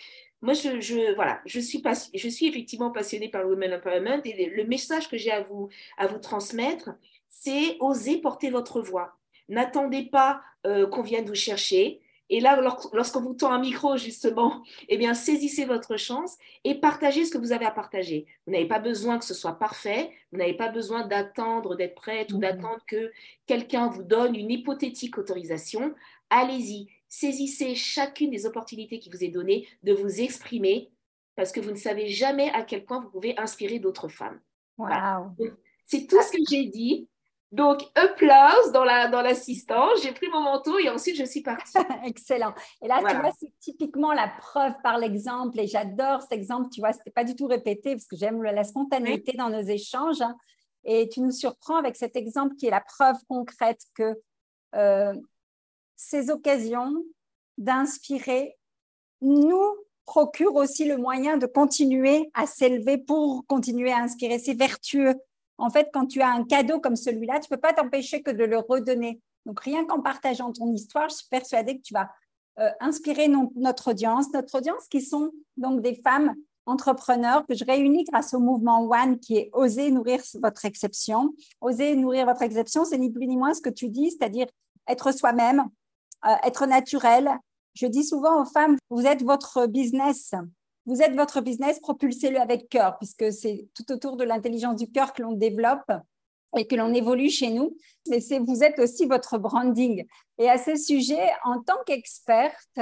moi, 0.42 0.54
je, 0.54 1.14
voilà, 1.14 1.40
je, 1.44 1.60
suis 1.60 2.46
effectivement 2.46 2.90
passionnée 2.90 3.28
par 3.28 3.42
le 3.42 3.48
Women 3.50 3.74
Empowerment 3.74 4.22
et 4.24 4.46
le 4.46 4.64
message 4.64 5.08
que 5.08 5.18
j'ai 5.18 5.32
à 5.32 5.42
vous, 5.42 5.68
à 5.98 6.06
transmettre, 6.08 6.90
c'est 7.28 7.76
oser 7.80 8.18
porter 8.18 8.50
votre 8.50 8.80
voix. 8.80 9.16
N'attendez 9.48 10.04
pas 10.04 10.42
euh, 10.66 10.86
qu'on 10.86 11.02
vienne 11.02 11.26
vous 11.26 11.34
chercher. 11.34 12.00
Et 12.30 12.38
là, 12.40 12.60
lorsqu'on 12.92 13.20
vous 13.20 13.34
tend 13.34 13.52
un 13.52 13.58
micro, 13.58 13.96
justement, 13.96 14.62
eh 14.88 14.96
bien, 14.96 15.14
saisissez 15.14 15.64
votre 15.64 15.96
chance 15.96 16.38
et 16.62 16.76
partagez 16.76 17.24
ce 17.24 17.32
que 17.32 17.38
vous 17.38 17.50
avez 17.50 17.66
à 17.66 17.72
partager. 17.72 18.26
Vous 18.46 18.52
n'avez 18.52 18.68
pas 18.68 18.78
besoin 18.78 19.18
que 19.18 19.24
ce 19.24 19.34
soit 19.34 19.58
parfait, 19.58 20.10
vous 20.30 20.38
n'avez 20.38 20.54
pas 20.54 20.68
besoin 20.68 21.04
d'attendre 21.04 21.74
d'être 21.74 21.96
prête 21.96 22.32
ou 22.32 22.36
mhm. 22.36 22.42
d'attendre 22.42 22.80
que 22.86 23.10
quelqu'un 23.46 23.88
vous 23.88 24.04
donne 24.04 24.36
une 24.36 24.50
hypothétique 24.50 25.18
autorisation. 25.18 25.92
Allez-y, 26.30 26.88
saisissez 27.08 27.74
chacune 27.74 28.30
des 28.30 28.46
opportunités 28.46 29.00
qui 29.00 29.10
vous 29.10 29.24
est 29.24 29.28
donnée 29.28 29.66
de 29.82 29.92
vous 29.92 30.20
exprimer 30.20 30.88
parce 31.34 31.50
que 31.50 31.60
vous 31.60 31.72
ne 31.72 31.76
savez 31.76 32.06
jamais 32.06 32.50
à 32.50 32.62
quel 32.62 32.84
point 32.84 33.00
vous 33.00 33.10
pouvez 33.10 33.36
inspirer 33.38 33.80
d'autres 33.80 34.08
femmes. 34.08 34.40
C'est 35.84 36.06
tout 36.06 36.22
ce 36.22 36.30
que 36.30 36.42
j'ai 36.48 36.66
dit. 36.66 37.08
Donc, 37.52 37.82
applause 37.96 38.70
dans 38.72 38.84
l'assistance. 38.84 39.90
La, 39.90 39.96
dans 39.96 40.02
J'ai 40.02 40.12
pris 40.12 40.28
mon 40.28 40.40
manteau 40.40 40.78
et 40.78 40.88
ensuite 40.88 41.16
je 41.16 41.24
suis 41.24 41.42
partie. 41.42 41.78
Excellent. 42.04 42.54
Et 42.80 42.86
là, 42.86 42.98
tu 42.98 43.16
vois, 43.16 43.32
c'est 43.38 43.52
typiquement 43.58 44.12
la 44.12 44.28
preuve 44.28 44.74
par 44.84 44.98
l'exemple. 44.98 45.58
Et 45.58 45.66
j'adore 45.66 46.22
cet 46.22 46.32
exemple. 46.32 46.68
Tu 46.72 46.80
vois, 46.80 46.92
ce 46.92 46.98
n'était 46.98 47.10
pas 47.10 47.24
du 47.24 47.34
tout 47.34 47.46
répété 47.46 47.92
parce 47.96 48.06
que 48.06 48.16
j'aime 48.16 48.40
la 48.42 48.62
spontanéité 48.62 49.32
dans 49.32 49.50
nos 49.50 49.62
échanges. 49.62 50.22
Et 50.84 51.08
tu 51.08 51.20
nous 51.20 51.32
surprends 51.32 51.76
avec 51.76 51.96
cet 51.96 52.16
exemple 52.16 52.54
qui 52.54 52.66
est 52.66 52.70
la 52.70 52.80
preuve 52.80 53.16
concrète 53.28 53.82
que 53.94 54.16
euh, 54.76 55.14
ces 55.96 56.30
occasions 56.30 56.94
d'inspirer 57.58 58.56
nous 59.20 59.76
procurent 60.06 60.54
aussi 60.54 60.86
le 60.86 60.96
moyen 60.96 61.36
de 61.36 61.46
continuer 61.46 62.30
à 62.34 62.46
s'élever 62.46 62.96
pour 62.96 63.44
continuer 63.46 63.92
à 63.92 63.98
inspirer. 63.98 64.38
C'est 64.38 64.54
vertueux 64.54 65.14
en 65.60 65.70
fait, 65.70 65.90
quand 65.92 66.06
tu 66.06 66.22
as 66.22 66.30
un 66.30 66.44
cadeau 66.44 66.80
comme 66.80 66.96
celui-là, 66.96 67.40
tu 67.40 67.48
ne 67.50 67.56
peux 67.56 67.60
pas 67.60 67.72
t'empêcher 67.72 68.22
que 68.22 68.30
de 68.30 68.44
le 68.44 68.58
redonner. 68.58 69.20
Donc, 69.46 69.60
rien 69.60 69.84
qu'en 69.84 70.00
partageant 70.00 70.52
ton 70.52 70.72
histoire, 70.72 71.08
je 71.08 71.16
suis 71.16 71.28
persuadée 71.28 71.76
que 71.76 71.82
tu 71.82 71.94
vas 71.94 72.10
euh, 72.58 72.70
inspirer 72.80 73.28
notre 73.28 73.90
audience, 73.90 74.32
notre 74.32 74.58
audience 74.58 74.86
qui 74.88 75.00
sont 75.00 75.30
donc 75.56 75.82
des 75.82 75.94
femmes 75.94 76.34
entrepreneurs 76.66 77.46
que 77.46 77.54
je 77.54 77.64
réunis 77.64 78.04
grâce 78.04 78.34
au 78.34 78.38
mouvement 78.38 78.82
One 78.88 79.18
qui 79.18 79.36
est 79.36 79.50
Oser 79.52 79.90
nourrir 79.90 80.20
votre 80.42 80.64
exception. 80.64 81.34
Oser 81.60 81.94
nourrir 81.96 82.26
votre 82.26 82.42
exception, 82.42 82.84
c'est 82.84 82.98
ni 82.98 83.10
plus 83.10 83.26
ni 83.26 83.36
moins 83.36 83.54
ce 83.54 83.60
que 83.60 83.70
tu 83.70 83.88
dis, 83.88 84.10
c'est-à-dire 84.10 84.46
être 84.88 85.12
soi-même, 85.12 85.64
euh, 86.26 86.34
être 86.44 86.66
naturel. 86.66 87.30
Je 87.74 87.86
dis 87.86 88.04
souvent 88.04 88.42
aux 88.42 88.46
femmes, 88.46 88.76
vous 88.88 89.06
êtes 89.06 89.22
votre 89.22 89.66
business 89.66 90.34
vous 90.90 91.02
êtes 91.02 91.14
votre 91.14 91.40
business, 91.40 91.78
propulsez-le 91.78 92.40
avec 92.40 92.68
cœur, 92.68 92.98
puisque 92.98 93.32
c'est 93.32 93.68
tout 93.74 93.92
autour 93.92 94.16
de 94.16 94.24
l'intelligence 94.24 94.74
du 94.74 94.90
cœur 94.90 95.12
que 95.12 95.22
l'on 95.22 95.32
développe 95.32 95.92
et 96.56 96.66
que 96.66 96.74
l'on 96.74 96.92
évolue 96.92 97.30
chez 97.30 97.50
nous, 97.50 97.76
mais 98.08 98.20
c'est 98.20 98.40
vous 98.40 98.64
êtes 98.64 98.80
aussi 98.80 99.06
votre 99.06 99.38
branding. 99.38 100.04
Et 100.38 100.50
à 100.50 100.58
ce 100.58 100.74
sujet, 100.74 101.30
en 101.44 101.62
tant 101.62 101.78
qu'experte, 101.86 102.80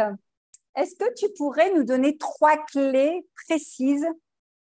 est-ce 0.74 0.96
que 0.96 1.12
tu 1.16 1.26
pourrais 1.36 1.70
nous 1.74 1.84
donner 1.84 2.16
trois 2.16 2.56
clés 2.56 3.26
précises 3.46 4.08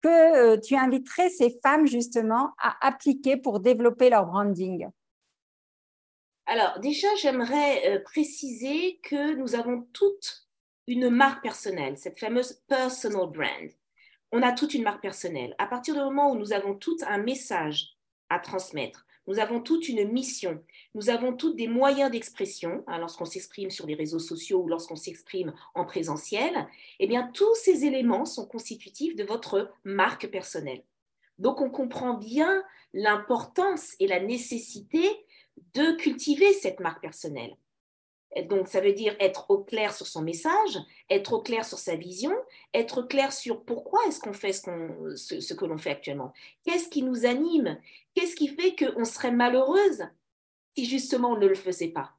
que 0.00 0.08
euh, 0.08 0.60
tu 0.60 0.76
inviterais 0.76 1.28
ces 1.28 1.58
femmes 1.60 1.88
justement 1.88 2.52
à 2.62 2.86
appliquer 2.86 3.36
pour 3.36 3.58
développer 3.58 4.10
leur 4.10 4.26
branding? 4.26 4.86
Alors 6.46 6.78
déjà, 6.78 7.08
j'aimerais 7.16 7.88
euh, 7.88 8.00
préciser 8.04 9.00
que 9.02 9.34
nous 9.34 9.56
avons 9.56 9.88
toutes 9.92 10.43
une 10.86 11.10
marque 11.10 11.42
personnelle, 11.42 11.96
cette 11.96 12.18
fameuse 12.18 12.60
personal 12.68 13.28
brand. 13.28 13.70
on 14.32 14.42
a 14.42 14.52
toute 14.52 14.74
une 14.74 14.82
marque 14.82 15.02
personnelle. 15.02 15.54
À 15.58 15.66
partir 15.66 15.94
du 15.94 16.00
moment 16.00 16.32
où 16.32 16.36
nous 16.36 16.52
avons 16.52 16.74
tout 16.74 16.96
un 17.06 17.18
message 17.18 17.96
à 18.28 18.40
transmettre, 18.40 19.06
nous 19.26 19.38
avons 19.38 19.60
toute 19.60 19.88
une 19.88 20.10
mission, 20.10 20.62
nous 20.94 21.08
avons 21.08 21.34
tous 21.34 21.54
des 21.54 21.68
moyens 21.68 22.10
d'expression, 22.10 22.84
hein, 22.86 22.98
lorsqu'on 22.98 23.24
s'exprime 23.24 23.70
sur 23.70 23.86
les 23.86 23.94
réseaux 23.94 24.18
sociaux 24.18 24.62
ou 24.62 24.68
lorsqu'on 24.68 24.96
s'exprime 24.96 25.54
en 25.74 25.84
présentiel, 25.84 26.66
eh 26.98 27.06
bien, 27.06 27.30
tous 27.32 27.54
ces 27.54 27.86
éléments 27.86 28.26
sont 28.26 28.46
constitutifs 28.46 29.16
de 29.16 29.24
votre 29.24 29.72
marque 29.84 30.26
personnelle. 30.26 30.82
Donc, 31.38 31.60
on 31.60 31.70
comprend 31.70 32.14
bien 32.14 32.62
l'importance 32.92 33.94
et 33.98 34.06
la 34.06 34.20
nécessité 34.20 35.02
de 35.74 35.92
cultiver 35.96 36.52
cette 36.52 36.80
marque 36.80 37.00
personnelle. 37.00 37.56
Donc, 38.42 38.66
ça 38.68 38.80
veut 38.80 38.92
dire 38.92 39.14
être 39.20 39.50
au 39.50 39.58
clair 39.58 39.94
sur 39.94 40.06
son 40.06 40.22
message, 40.22 40.78
être 41.08 41.34
au 41.34 41.40
clair 41.40 41.64
sur 41.64 41.78
sa 41.78 41.94
vision, 41.94 42.34
être 42.72 43.02
clair 43.02 43.32
sur 43.32 43.64
pourquoi 43.64 44.00
est-ce 44.08 44.20
qu'on 44.20 44.32
fait 44.32 44.52
ce, 44.52 45.54
que 45.54 45.64
l'on 45.64 45.78
fait 45.78 45.90
actuellement. 45.90 46.32
Qu'est-ce 46.64 46.88
qui 46.88 47.02
nous 47.02 47.26
anime? 47.26 47.78
Qu'est-ce 48.14 48.34
qui 48.34 48.48
fait 48.48 48.74
qu'on 48.74 49.04
serait 49.04 49.32
malheureuse 49.32 50.04
si 50.76 50.84
justement 50.84 51.32
on 51.32 51.38
ne 51.38 51.46
le 51.46 51.54
faisait 51.54 51.88
pas? 51.88 52.12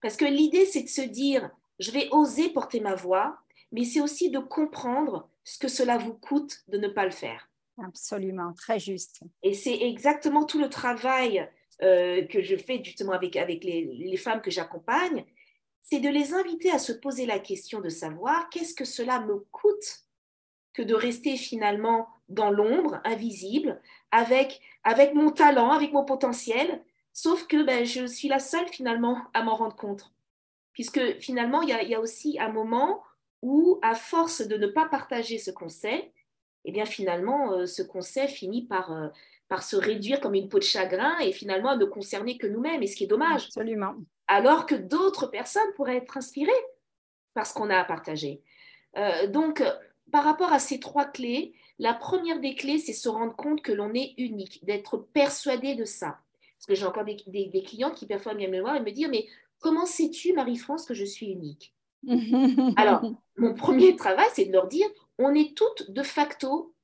Parce 0.00 0.16
que 0.16 0.24
l'idée, 0.24 0.64
c'est 0.64 0.82
de 0.82 0.88
se 0.88 1.02
dire, 1.02 1.50
je 1.78 1.90
vais 1.90 2.08
oser 2.10 2.48
porter 2.48 2.80
ma 2.80 2.94
voix, 2.94 3.38
mais 3.72 3.84
c'est 3.84 4.00
aussi 4.00 4.30
de 4.30 4.38
comprendre 4.38 5.28
ce 5.44 5.58
que 5.58 5.68
cela 5.68 5.98
vous 5.98 6.14
coûte 6.14 6.62
de 6.68 6.78
ne 6.78 6.88
pas 6.88 7.04
le 7.04 7.10
faire. 7.10 7.50
Absolument, 7.84 8.52
très 8.54 8.78
juste. 8.78 9.20
Et 9.42 9.54
c'est 9.54 9.82
exactement 9.82 10.44
tout 10.44 10.58
le 10.58 10.68
travail 10.68 11.48
euh, 11.82 12.24
que 12.26 12.42
je 12.42 12.56
fais 12.56 12.82
justement 12.82 13.12
avec, 13.12 13.36
avec 13.36 13.62
les, 13.62 14.16
femmes 14.16 14.40
que 14.40 14.50
j'accompagne, 14.50 15.24
c'est 15.80 16.00
de 16.00 16.08
les 16.08 16.34
inviter 16.34 16.70
à 16.70 16.78
se 16.78 16.92
poser 16.92 17.24
la 17.24 17.38
question 17.38 17.80
de 17.80 17.88
savoir 17.88 18.50
qu'est-ce 18.50 18.74
que 18.74 18.84
cela 18.84 19.20
me 19.20 19.38
coûte 19.52 20.04
que 20.74 20.82
de 20.82 20.94
rester 20.94 21.36
finalement 21.36 22.08
dans 22.28 22.50
l'ombre, 22.50 23.00
invisible, 23.04 23.80
avec, 24.10 24.60
avec 24.84 25.14
mon 25.14 25.30
talent, 25.30 25.70
avec 25.70 25.92
mon 25.92 26.04
potentiel, 26.04 26.82
sauf 27.12 27.46
que 27.46 27.62
ben, 27.64 27.84
je 27.84 28.06
suis 28.06 28.28
la 28.28 28.38
seule 28.38 28.68
finalement 28.68 29.22
à 29.32 29.42
m'en 29.42 29.54
rendre 29.54 29.76
compte. 29.76 30.12
Puisque 30.72 31.20
finalement, 31.20 31.62
il 31.62 31.70
y 31.70 31.72
a, 31.72 31.82
y 31.82 31.94
a, 31.94 32.00
aussi 32.00 32.38
un 32.38 32.50
moment 32.50 33.02
où, 33.42 33.78
à 33.82 33.94
force 33.94 34.42
de 34.42 34.56
ne 34.56 34.66
pas 34.66 34.86
partager 34.86 35.38
ce 35.38 35.50
qu'on 35.50 35.68
sait, 35.68 36.12
eh 36.64 36.72
bien 36.72 36.84
finalement, 36.84 37.52
euh, 37.52 37.66
ce 37.66 37.82
qu'on 37.82 38.02
sait 38.02 38.28
finit 38.28 38.66
par, 38.66 38.92
euh, 38.92 39.08
par 39.48 39.62
se 39.62 39.76
réduire 39.76 40.20
comme 40.20 40.34
une 40.34 40.48
peau 40.48 40.58
de 40.58 40.64
chagrin 40.64 41.18
et 41.20 41.32
finalement 41.32 41.70
à 41.70 41.76
ne 41.76 41.84
concerner 41.84 42.36
que 42.36 42.46
nous-mêmes, 42.46 42.82
et 42.82 42.86
ce 42.86 42.96
qui 42.96 43.04
est 43.04 43.08
dommage. 43.08 43.46
Absolument. 43.46 43.94
Alors 44.26 44.66
que 44.66 44.74
d'autres 44.74 45.26
personnes 45.26 45.72
pourraient 45.74 45.96
être 45.96 46.16
inspirées 46.16 46.52
par 47.34 47.46
ce 47.46 47.54
qu'on 47.54 47.70
a 47.70 47.78
à 47.78 47.84
partager. 47.84 48.42
Euh, 48.96 49.26
donc, 49.26 49.62
par 50.12 50.24
rapport 50.24 50.52
à 50.52 50.58
ces 50.58 50.80
trois 50.80 51.06
clés, 51.06 51.54
la 51.78 51.94
première 51.94 52.40
des 52.40 52.54
clés, 52.54 52.78
c'est 52.78 52.92
se 52.92 53.08
rendre 53.08 53.36
compte 53.36 53.62
que 53.62 53.72
l'on 53.72 53.94
est 53.94 54.14
unique, 54.18 54.64
d'être 54.64 54.98
persuadé 54.98 55.74
de 55.74 55.84
ça. 55.84 56.18
Parce 56.58 56.66
que 56.66 56.74
j'ai 56.74 56.86
encore 56.86 57.04
des, 57.04 57.16
des, 57.26 57.62
clients 57.62 57.92
qui 57.92 58.06
parfois 58.06 58.34
viennent 58.34 58.50
me 58.50 58.60
voir 58.60 58.76
et 58.76 58.80
me 58.80 58.90
dire, 58.90 59.08
mais 59.08 59.26
comment 59.60 59.86
sais-tu, 59.86 60.32
Marie-France, 60.32 60.86
que 60.86 60.94
je 60.94 61.04
suis 61.04 61.26
unique? 61.26 61.74
Alors, 62.76 63.02
mon 63.36 63.54
premier 63.54 63.94
travail, 63.96 64.26
c'est 64.34 64.46
de 64.46 64.52
leur 64.52 64.66
dire, 64.66 64.88
on 65.18 65.34
est 65.34 65.56
toutes 65.56 65.90
de 65.90 66.02
facto 66.02 66.74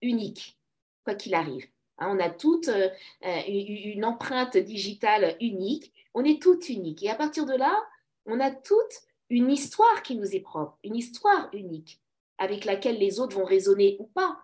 uniques, 0.00 0.58
quoi 1.04 1.14
qu'il 1.14 1.34
arrive. 1.34 1.66
Hein, 2.02 2.16
on 2.16 2.20
a 2.20 2.30
toute 2.30 2.68
euh, 2.68 2.88
euh, 3.24 3.40
une 3.46 4.04
empreinte 4.04 4.56
digitale 4.56 5.36
unique. 5.40 5.92
On 6.14 6.24
est 6.24 6.42
toutes 6.42 6.68
uniques. 6.68 7.02
Et 7.02 7.10
à 7.10 7.14
partir 7.14 7.46
de 7.46 7.54
là, 7.54 7.80
on 8.26 8.40
a 8.40 8.50
toute 8.50 9.02
une 9.30 9.50
histoire 9.50 10.02
qui 10.02 10.16
nous 10.16 10.34
est 10.34 10.40
propre, 10.40 10.78
une 10.84 10.96
histoire 10.96 11.48
unique, 11.52 12.00
avec 12.38 12.64
laquelle 12.64 12.98
les 12.98 13.18
autres 13.20 13.36
vont 13.36 13.44
raisonner 13.44 13.96
ou 13.98 14.04
pas. 14.04 14.38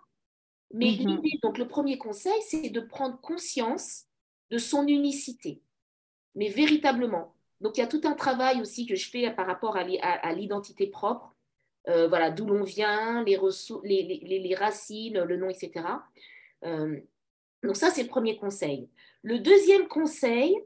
Mais 0.72 0.96
mhm. 0.98 1.08
l'idée, 1.08 1.38
donc 1.42 1.58
le 1.58 1.68
premier 1.68 1.98
conseil, 1.98 2.40
c'est 2.42 2.70
de 2.70 2.80
prendre 2.80 3.20
conscience 3.20 4.04
de 4.50 4.58
son 4.58 4.86
unicité, 4.86 5.60
mais 6.34 6.48
véritablement. 6.48 7.34
Donc 7.60 7.76
il 7.76 7.80
y 7.80 7.82
a 7.82 7.88
tout 7.88 8.02
un 8.04 8.14
travail 8.14 8.60
aussi 8.60 8.86
que 8.86 8.94
je 8.94 9.10
fais 9.10 9.30
par 9.32 9.46
rapport 9.46 9.76
à 9.76 10.32
l'identité 10.32 10.86
propre, 10.86 11.34
euh, 11.88 12.06
voilà, 12.06 12.30
d'où 12.30 12.46
l'on 12.46 12.62
vient, 12.62 13.24
les, 13.24 13.36
les, 13.84 14.54
racines, 14.54 15.22
le 15.22 15.36
nom, 15.36 15.50
etc. 15.50 15.84
Donc 17.62 17.76
ça, 17.76 17.90
c'est 17.90 18.02
le 18.02 18.08
premier 18.08 18.36
conseil. 18.36 18.88
Le 19.22 19.38
deuxième 19.38 19.88
conseil, 19.88 20.56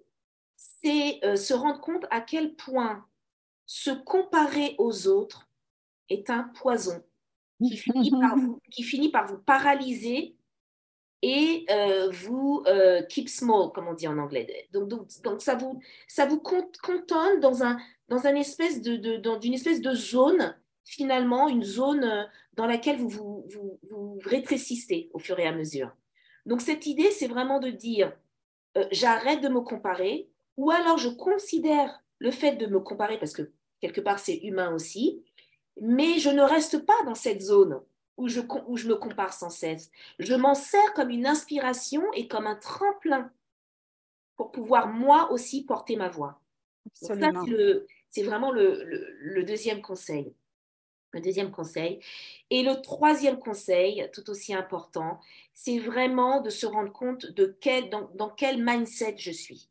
c'est 0.56 1.20
euh, 1.24 1.36
se 1.36 1.54
rendre 1.54 1.80
compte 1.80 2.06
à 2.10 2.20
quel 2.20 2.54
point 2.54 3.04
se 3.66 3.90
comparer 3.90 4.74
aux 4.78 5.08
autres 5.08 5.48
est 6.08 6.28
un 6.28 6.44
poison 6.44 7.02
qui 7.58 7.76
finit 7.76 8.10
par 8.10 8.36
vous, 8.36 8.60
qui 8.70 8.82
finit 8.82 9.10
par 9.10 9.26
vous 9.26 9.38
paralyser 9.38 10.36
et 11.22 11.64
euh, 11.70 12.10
vous 12.10 12.64
euh, 12.66 13.02
keep 13.04 13.28
small, 13.28 13.70
comme 13.72 13.86
on 13.86 13.94
dit 13.94 14.08
en 14.08 14.18
anglais. 14.18 14.68
Donc, 14.72 14.88
donc, 14.88 15.40
ça 15.40 15.54
vous, 15.54 15.80
ça 16.08 16.26
vous 16.26 16.40
cantonne 16.40 17.40
dans, 17.40 17.62
un, 17.62 17.78
dans 18.08 18.26
un 18.26 18.34
espèce 18.34 18.82
de, 18.82 19.16
dans 19.18 19.40
une 19.40 19.54
espèce 19.54 19.80
de 19.80 19.94
zone, 19.94 20.56
finalement, 20.84 21.48
une 21.48 21.62
zone 21.62 22.28
dans 22.54 22.66
laquelle 22.66 22.96
vous 22.98 23.08
vous, 23.08 23.46
vous, 23.48 23.78
vous 23.88 24.18
rétrécissez 24.24 25.10
au 25.12 25.20
fur 25.20 25.38
et 25.38 25.46
à 25.46 25.52
mesure. 25.52 25.92
Donc 26.46 26.60
cette 26.60 26.86
idée, 26.86 27.10
c'est 27.10 27.28
vraiment 27.28 27.60
de 27.60 27.70
dire, 27.70 28.12
euh, 28.76 28.86
j'arrête 28.90 29.40
de 29.40 29.48
me 29.48 29.60
comparer, 29.60 30.28
ou 30.56 30.70
alors 30.70 30.98
je 30.98 31.08
considère 31.08 32.02
le 32.18 32.30
fait 32.30 32.56
de 32.56 32.66
me 32.66 32.80
comparer, 32.80 33.18
parce 33.18 33.32
que 33.32 33.50
quelque 33.80 34.00
part 34.00 34.18
c'est 34.18 34.36
humain 34.38 34.74
aussi, 34.74 35.22
mais 35.80 36.18
je 36.18 36.30
ne 36.30 36.42
reste 36.42 36.84
pas 36.84 37.00
dans 37.04 37.14
cette 37.14 37.40
zone 37.40 37.80
où 38.16 38.28
je, 38.28 38.40
où 38.66 38.76
je 38.76 38.88
me 38.88 38.96
compare 38.96 39.32
sans 39.32 39.50
cesse. 39.50 39.90
Je 40.18 40.34
m'en 40.34 40.54
sers 40.54 40.92
comme 40.94 41.10
une 41.10 41.26
inspiration 41.26 42.04
et 42.14 42.28
comme 42.28 42.46
un 42.46 42.56
tremplin 42.56 43.30
pour 44.36 44.52
pouvoir 44.52 44.88
moi 44.88 45.30
aussi 45.32 45.64
porter 45.64 45.96
ma 45.96 46.08
voix. 46.08 46.40
C'est 46.94 48.22
vraiment 48.22 48.52
le 48.52 49.42
deuxième 49.44 49.80
conseil 49.80 50.34
le 51.12 51.20
deuxième 51.20 51.50
conseil. 51.50 52.00
Et 52.50 52.62
le 52.62 52.80
troisième 52.80 53.38
conseil, 53.38 54.08
tout 54.12 54.28
aussi 54.30 54.54
important, 54.54 55.20
c'est 55.54 55.78
vraiment 55.78 56.40
de 56.40 56.50
se 56.50 56.66
rendre 56.66 56.92
compte 56.92 57.26
de 57.26 57.56
quel, 57.60 57.90
dans, 57.90 58.30
quel 58.30 58.62
mindset 58.62 59.16
je 59.18 59.30
suis. 59.30 59.68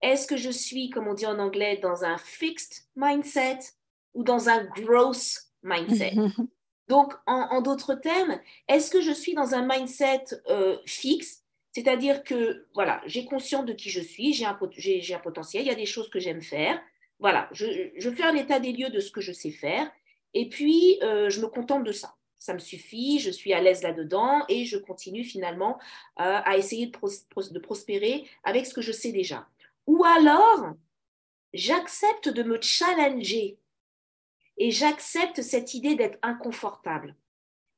Est-ce 0.00 0.26
que 0.26 0.36
je 0.36 0.50
suis, 0.50 0.90
comme 0.90 1.08
on 1.08 1.14
dit 1.14 1.26
en 1.26 1.38
anglais, 1.38 1.78
dans 1.82 2.04
un 2.04 2.18
fixed 2.18 2.86
mindset 2.94 3.58
ou 4.14 4.22
dans 4.22 4.48
un 4.48 4.64
growth 4.64 5.48
mindset? 5.62 6.14
Donc, 6.88 7.12
en, 7.26 7.60
d'autres 7.60 7.94
termes, 7.94 8.40
est-ce 8.66 8.90
que 8.90 9.02
je 9.02 9.12
suis 9.12 9.34
dans 9.34 9.54
un 9.54 9.66
mindset 9.66 10.24
euh, 10.48 10.78
fixe? 10.86 11.42
C'est-à-dire 11.72 12.24
que, 12.24 12.66
voilà, 12.74 13.02
j'ai 13.04 13.26
conscience 13.26 13.66
de 13.66 13.74
qui 13.74 13.90
je 13.90 14.00
suis, 14.00 14.32
j'ai 14.32 14.46
un, 14.46 14.58
un, 14.58 15.18
potentiel, 15.18 15.64
il 15.64 15.68
y 15.68 15.70
a 15.70 15.74
des 15.74 15.84
choses 15.84 16.08
que 16.08 16.18
j'aime 16.18 16.40
faire. 16.40 16.80
Voilà, 17.18 17.48
je, 17.52 17.90
je, 17.96 18.10
fais 18.10 18.22
un 18.22 18.34
état 18.34 18.58
des 18.58 18.72
lieux 18.72 18.88
de 18.88 19.00
ce 19.00 19.10
que 19.10 19.20
je 19.20 19.32
sais 19.32 19.50
faire. 19.50 19.90
Et 20.34 20.48
puis, 20.48 20.98
euh, 21.02 21.30
je 21.30 21.40
me 21.40 21.46
contente 21.46 21.84
de 21.84 21.92
ça. 21.92 22.14
Ça 22.38 22.54
me 22.54 22.58
suffit, 22.60 23.18
je 23.18 23.30
suis 23.30 23.52
à 23.52 23.60
l'aise 23.60 23.82
là-dedans 23.82 24.44
et 24.48 24.64
je 24.64 24.78
continue 24.78 25.24
finalement 25.24 25.78
euh, 26.20 26.40
à 26.44 26.56
essayer 26.56 26.86
de, 26.86 27.52
de 27.52 27.58
prospérer 27.58 28.28
avec 28.44 28.66
ce 28.66 28.74
que 28.74 28.80
je 28.80 28.92
sais 28.92 29.10
déjà. 29.10 29.48
Ou 29.86 30.04
alors, 30.04 30.74
j'accepte 31.52 32.28
de 32.28 32.42
me 32.42 32.60
challenger 32.60 33.58
et 34.56 34.70
j'accepte 34.70 35.42
cette 35.42 35.74
idée 35.74 35.96
d'être 35.96 36.18
inconfortable. 36.22 37.16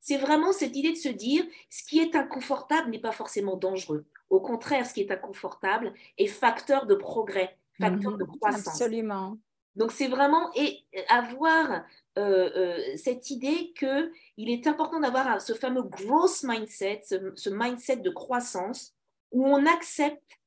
C'est 0.00 0.16
vraiment 0.16 0.52
cette 0.52 0.76
idée 0.76 0.92
de 0.92 0.96
se 0.96 1.08
dire, 1.08 1.44
ce 1.68 1.84
qui 1.84 1.98
est 1.98 2.16
inconfortable 2.16 2.90
n'est 2.90 2.98
pas 2.98 3.12
forcément 3.12 3.56
dangereux. 3.56 4.06
Au 4.30 4.40
contraire, 4.40 4.86
ce 4.86 4.94
qui 4.94 5.00
est 5.00 5.10
inconfortable 5.10 5.92
est 6.16 6.26
facteur 6.26 6.86
de 6.86 6.94
progrès, 6.94 7.56
facteur 7.78 8.16
de 8.16 8.24
mhm. 8.24 8.36
croissance. 8.38 8.68
Absolument. 8.68 9.38
Donc 9.76 9.92
c'est 9.92 10.08
vraiment 10.08 10.50
et 10.54 10.84
avoir 11.08 11.84
euh, 12.18 12.50
euh, 12.56 12.96
cette 12.96 13.30
idée 13.30 13.72
qu'il 13.78 14.50
est 14.50 14.66
important 14.66 15.00
d'avoir 15.00 15.40
ce 15.40 15.52
fameux 15.52 15.82
growth 15.82 16.42
mindset, 16.42 17.02
ce, 17.04 17.50
mindset 17.50 17.98
de 17.98 18.10
croissance, 18.10 18.94
où 19.30 19.46
on 19.46 19.64
accepte 19.66 20.38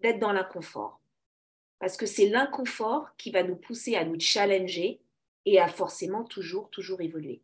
d'être 0.00 0.18
dans 0.18 0.32
l'inconfort. 0.32 1.00
Parce 1.78 1.96
que 1.96 2.06
c'est 2.06 2.28
l'inconfort 2.28 3.08
qui 3.16 3.30
va 3.30 3.42
nous 3.42 3.56
pousser 3.56 3.96
à 3.96 4.04
nous 4.04 4.20
challenger 4.20 5.00
et 5.46 5.58
à 5.58 5.68
forcément 5.68 6.24
toujours, 6.24 6.70
toujours 6.70 7.00
évoluer. 7.00 7.42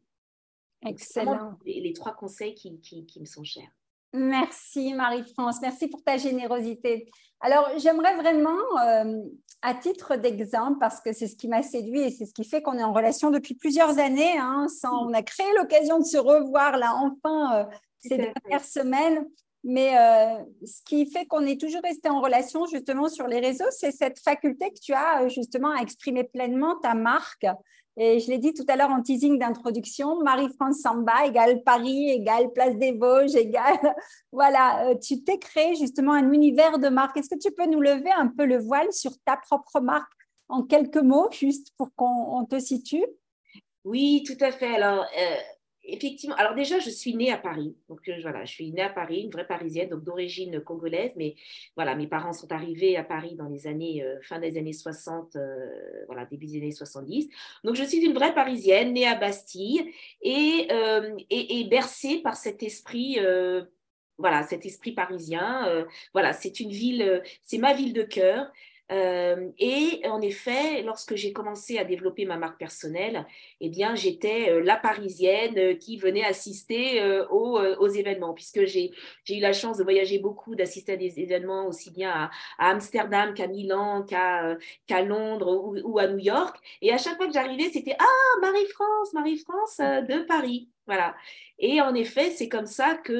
Excellent. 0.85 1.59
Les, 1.65 1.93
trois 1.93 2.15
conseils 2.15 2.55
qui, 2.55 2.79
qui 2.81 3.21
me 3.21 3.25
sont 3.25 3.45
chers. 3.45 3.71
Merci 4.15 4.93
Marie-France, 4.93 5.57
merci 5.63 5.89
pour 5.89 6.03
ta 6.05 6.19
générosité. 6.19 7.11
Alors, 7.41 7.69
j'aimerais 7.79 8.15
vraiment, 8.17 8.59
euh, 8.87 9.21
à 9.63 9.75
titre 9.75 10.17
d'exemple, 10.17 10.79
parce 10.79 11.01
que 11.01 11.13
c'est 11.13 11.27
ce 11.27 11.37
qui 11.37 11.49
m'a 11.49 11.63
séduit 11.63 12.03
et 12.03 12.11
c'est 12.11 12.27
ce 12.27 12.35
qui 12.35 12.45
fait 12.45 12.63
qu'on 12.63 12.79
est 12.79 12.85
en 12.85 12.93
relation 12.93 13.31
depuis 13.31 13.55
plusieurs 13.55 13.99
années, 13.99 14.39
hein, 14.39 14.67
sans, 14.69 15.09
on 15.09 15.13
a 15.13 15.23
créé 15.23 15.47
l'occasion 15.57 15.99
de 15.99 16.05
se 16.05 16.19
revoir 16.19 16.77
là 16.77 16.95
enfin 16.95 17.57
euh, 17.57 17.65
ces 18.01 18.19
dernières 18.19 18.65
semaines. 18.65 19.27
Mais 19.65 19.97
euh, 19.97 20.43
ce 20.65 20.83
qui 20.85 21.07
fait 21.11 21.25
qu'on 21.27 21.47
est 21.47 21.61
toujours 21.61 21.83
resté 21.83 22.09
en 22.09 22.21
relation 22.21 22.67
justement 22.67 23.09
sur 23.09 23.29
les 23.29 23.39
réseaux, 23.39 23.71
c'est 23.71 23.93
cette 23.93 24.19
faculté 24.19 24.71
que 24.71 24.81
tu 24.81 24.93
as 24.93 25.29
justement 25.29 25.71
à 25.71 25.83
exprimer 25.83 26.25
pleinement 26.25 26.77
ta 26.81 26.95
marque. 26.95 27.47
Et 27.97 28.21
je 28.21 28.31
l'ai 28.31 28.39
dit 28.39 28.55
tout 28.55 28.65
à 28.69 28.77
l'heure 28.77 28.91
en 28.91 29.03
teasing 29.03 29.39
d'introduction, 29.39 30.23
Marie-France 30.23 30.81
Samba 30.81 31.27
égale 31.27 31.63
Paris, 31.63 32.11
égale 32.11 32.53
Place 32.53 32.77
des 32.77 32.93
Vosges, 32.93 33.35
égale... 33.35 33.79
Voilà, 34.33 34.95
tu 34.97 35.23
t'es 35.23 35.39
créé 35.39 35.75
justement 35.77 36.15
un 36.15 36.33
univers 36.33 36.79
de 36.79 36.89
marque. 36.89 37.19
Est-ce 37.19 37.29
que 37.29 37.39
tu 37.39 37.53
peux 37.53 37.67
nous 37.67 37.83
lever 37.83 38.11
un 38.11 38.29
peu 38.29 38.47
le 38.47 38.59
voile 38.59 38.91
sur 38.93 39.13
ta 39.27 39.37
propre 39.37 39.81
marque 39.81 40.11
en 40.49 40.63
quelques 40.63 40.97
mots, 40.97 41.29
juste 41.33 41.69
pour 41.77 41.89
qu'on 41.95 42.47
te 42.47 42.59
situe? 42.59 43.05
Oui, 43.85 44.23
tout 44.27 44.43
à 44.43 44.53
fait. 44.53 44.75
Alors, 44.75 45.05
euh, 45.05 45.37
effectivement, 45.85 46.37
alors 46.37 46.55
déjà, 46.55 46.79
je 46.79 46.91
suis 46.91 47.15
née 47.15 47.31
à 47.31 47.39
Paris. 47.39 47.77
Donc, 47.89 48.09
euh, 48.09 48.19
voilà, 48.23 48.45
je 48.45 48.53
suis 48.53 48.73
née 48.73 48.83
à 48.83 48.89
Paris, 48.89 49.23
une 49.23 49.31
vraie 49.31 49.47
parisienne, 49.47 49.89
donc 49.89 50.05
d'origine 50.05 50.61
congolaise. 50.61 51.13
Mais 51.17 51.35
voilà, 51.77 51.95
mes 51.95 52.07
parents 52.07 52.33
sont 52.33 52.51
arrivés 52.53 52.97
à 52.97 53.05
Paris 53.05 53.35
dans 53.35 53.49
les 53.49 53.67
années, 53.67 54.03
euh, 54.05 54.21
fin 54.23 54.39
des 54.39 54.57
années 54.59 54.73
60, 54.73 55.37
voilà, 56.07 56.25
début 56.27 56.47
des 56.47 56.59
années 56.59 56.73
70. 56.73 57.29
Donc, 57.65 57.75
je 57.75 57.85
suis 57.85 57.99
une 57.99 58.15
vraie 58.15 58.35
parisienne, 58.35 58.93
née 58.93 59.07
à 59.07 59.15
Bastille 59.15 59.93
et, 60.21 60.69
et, 61.31 61.61
et 61.61 61.65
bercée 61.65 62.19
par 62.19 62.37
cet 62.37 62.63
esprit 62.63 63.19
voilà, 64.19 64.45
cet 64.45 64.65
esprit 64.67 64.93
parisien. 64.93 65.87
voilà, 66.13 66.33
c'est 66.33 66.61
une 66.61 66.71
ville, 66.71 67.23
c'est 67.43 67.59
ma 67.59 67.73
ville 67.73 67.93
de 67.93 68.03
cœur. 68.03 68.53
Euh, 68.93 69.51
et 69.59 70.03
en 70.07 70.21
effet, 70.21 70.83
lorsque 70.83 71.15
j'ai 71.15 71.33
commencé 71.33 71.79
à 71.79 71.85
développer 71.85 72.27
ma 72.27 72.37
marque 72.37 72.59
personnelle, 72.59 73.27
eh 73.61 73.71
bien, 73.71 73.95
j'étais 73.95 74.51
euh, 74.51 74.63
la 74.63 74.77
Parisienne 74.77 75.57
euh, 75.57 75.75
qui 75.75 75.97
venait 75.97 76.25
assister 76.25 77.03
aux, 77.31 77.89
événements, 77.89 78.35
puisque 78.35 78.65
j'ai 78.65 78.93
eu 79.29 79.41
la 79.41 79.53
chance 79.53 79.79
de 79.79 79.85
voyager 79.85 80.19
beaucoup, 80.19 80.55
d'assister 80.55 80.93
à 80.93 80.97
des 80.97 81.21
événements 81.21 81.67
aussi 81.67 81.91
bien 81.91 82.31
à, 82.59 82.71
Amsterdam 82.71 83.35
qu'à 83.35 83.47
Milan, 83.47 84.05
qu'à 84.05 85.03
Londres 85.03 85.65
ou, 85.65 85.77
ou, 85.85 85.99
à 85.99 86.07
New 86.09 86.19
York. 86.19 86.57
Et 86.81 86.93
à 86.93 86.99
chaque 86.99 87.17
fois 87.17 87.27
que 87.27 87.33
j'arrivais, 87.33 87.71
c'était 87.73 87.97
Ah, 87.99 88.41
Marie-France, 88.41 89.13
Marie-France 89.15 89.79
de 89.79 90.25
Paris. 90.27 90.69
Voilà. 90.87 91.15
Et 91.59 91.81
en 91.81 91.95
effet, 91.95 92.31
c'est 92.31 92.49
comme 92.49 92.67
ça 92.67 92.95
que 92.95 93.13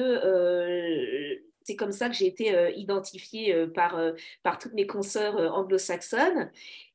c'est 1.63 1.75
comme 1.75 1.91
ça 1.91 2.09
que 2.09 2.15
j'ai 2.15 2.27
été 2.27 2.55
euh, 2.55 2.71
identifiée 2.71 3.53
euh, 3.53 3.67
par, 3.67 3.97
euh, 3.97 4.13
par 4.43 4.57
toutes 4.59 4.73
mes 4.73 4.87
consoeurs 4.87 5.35
anglo-saxonnes. 5.53 6.51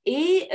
Et, 0.07 0.49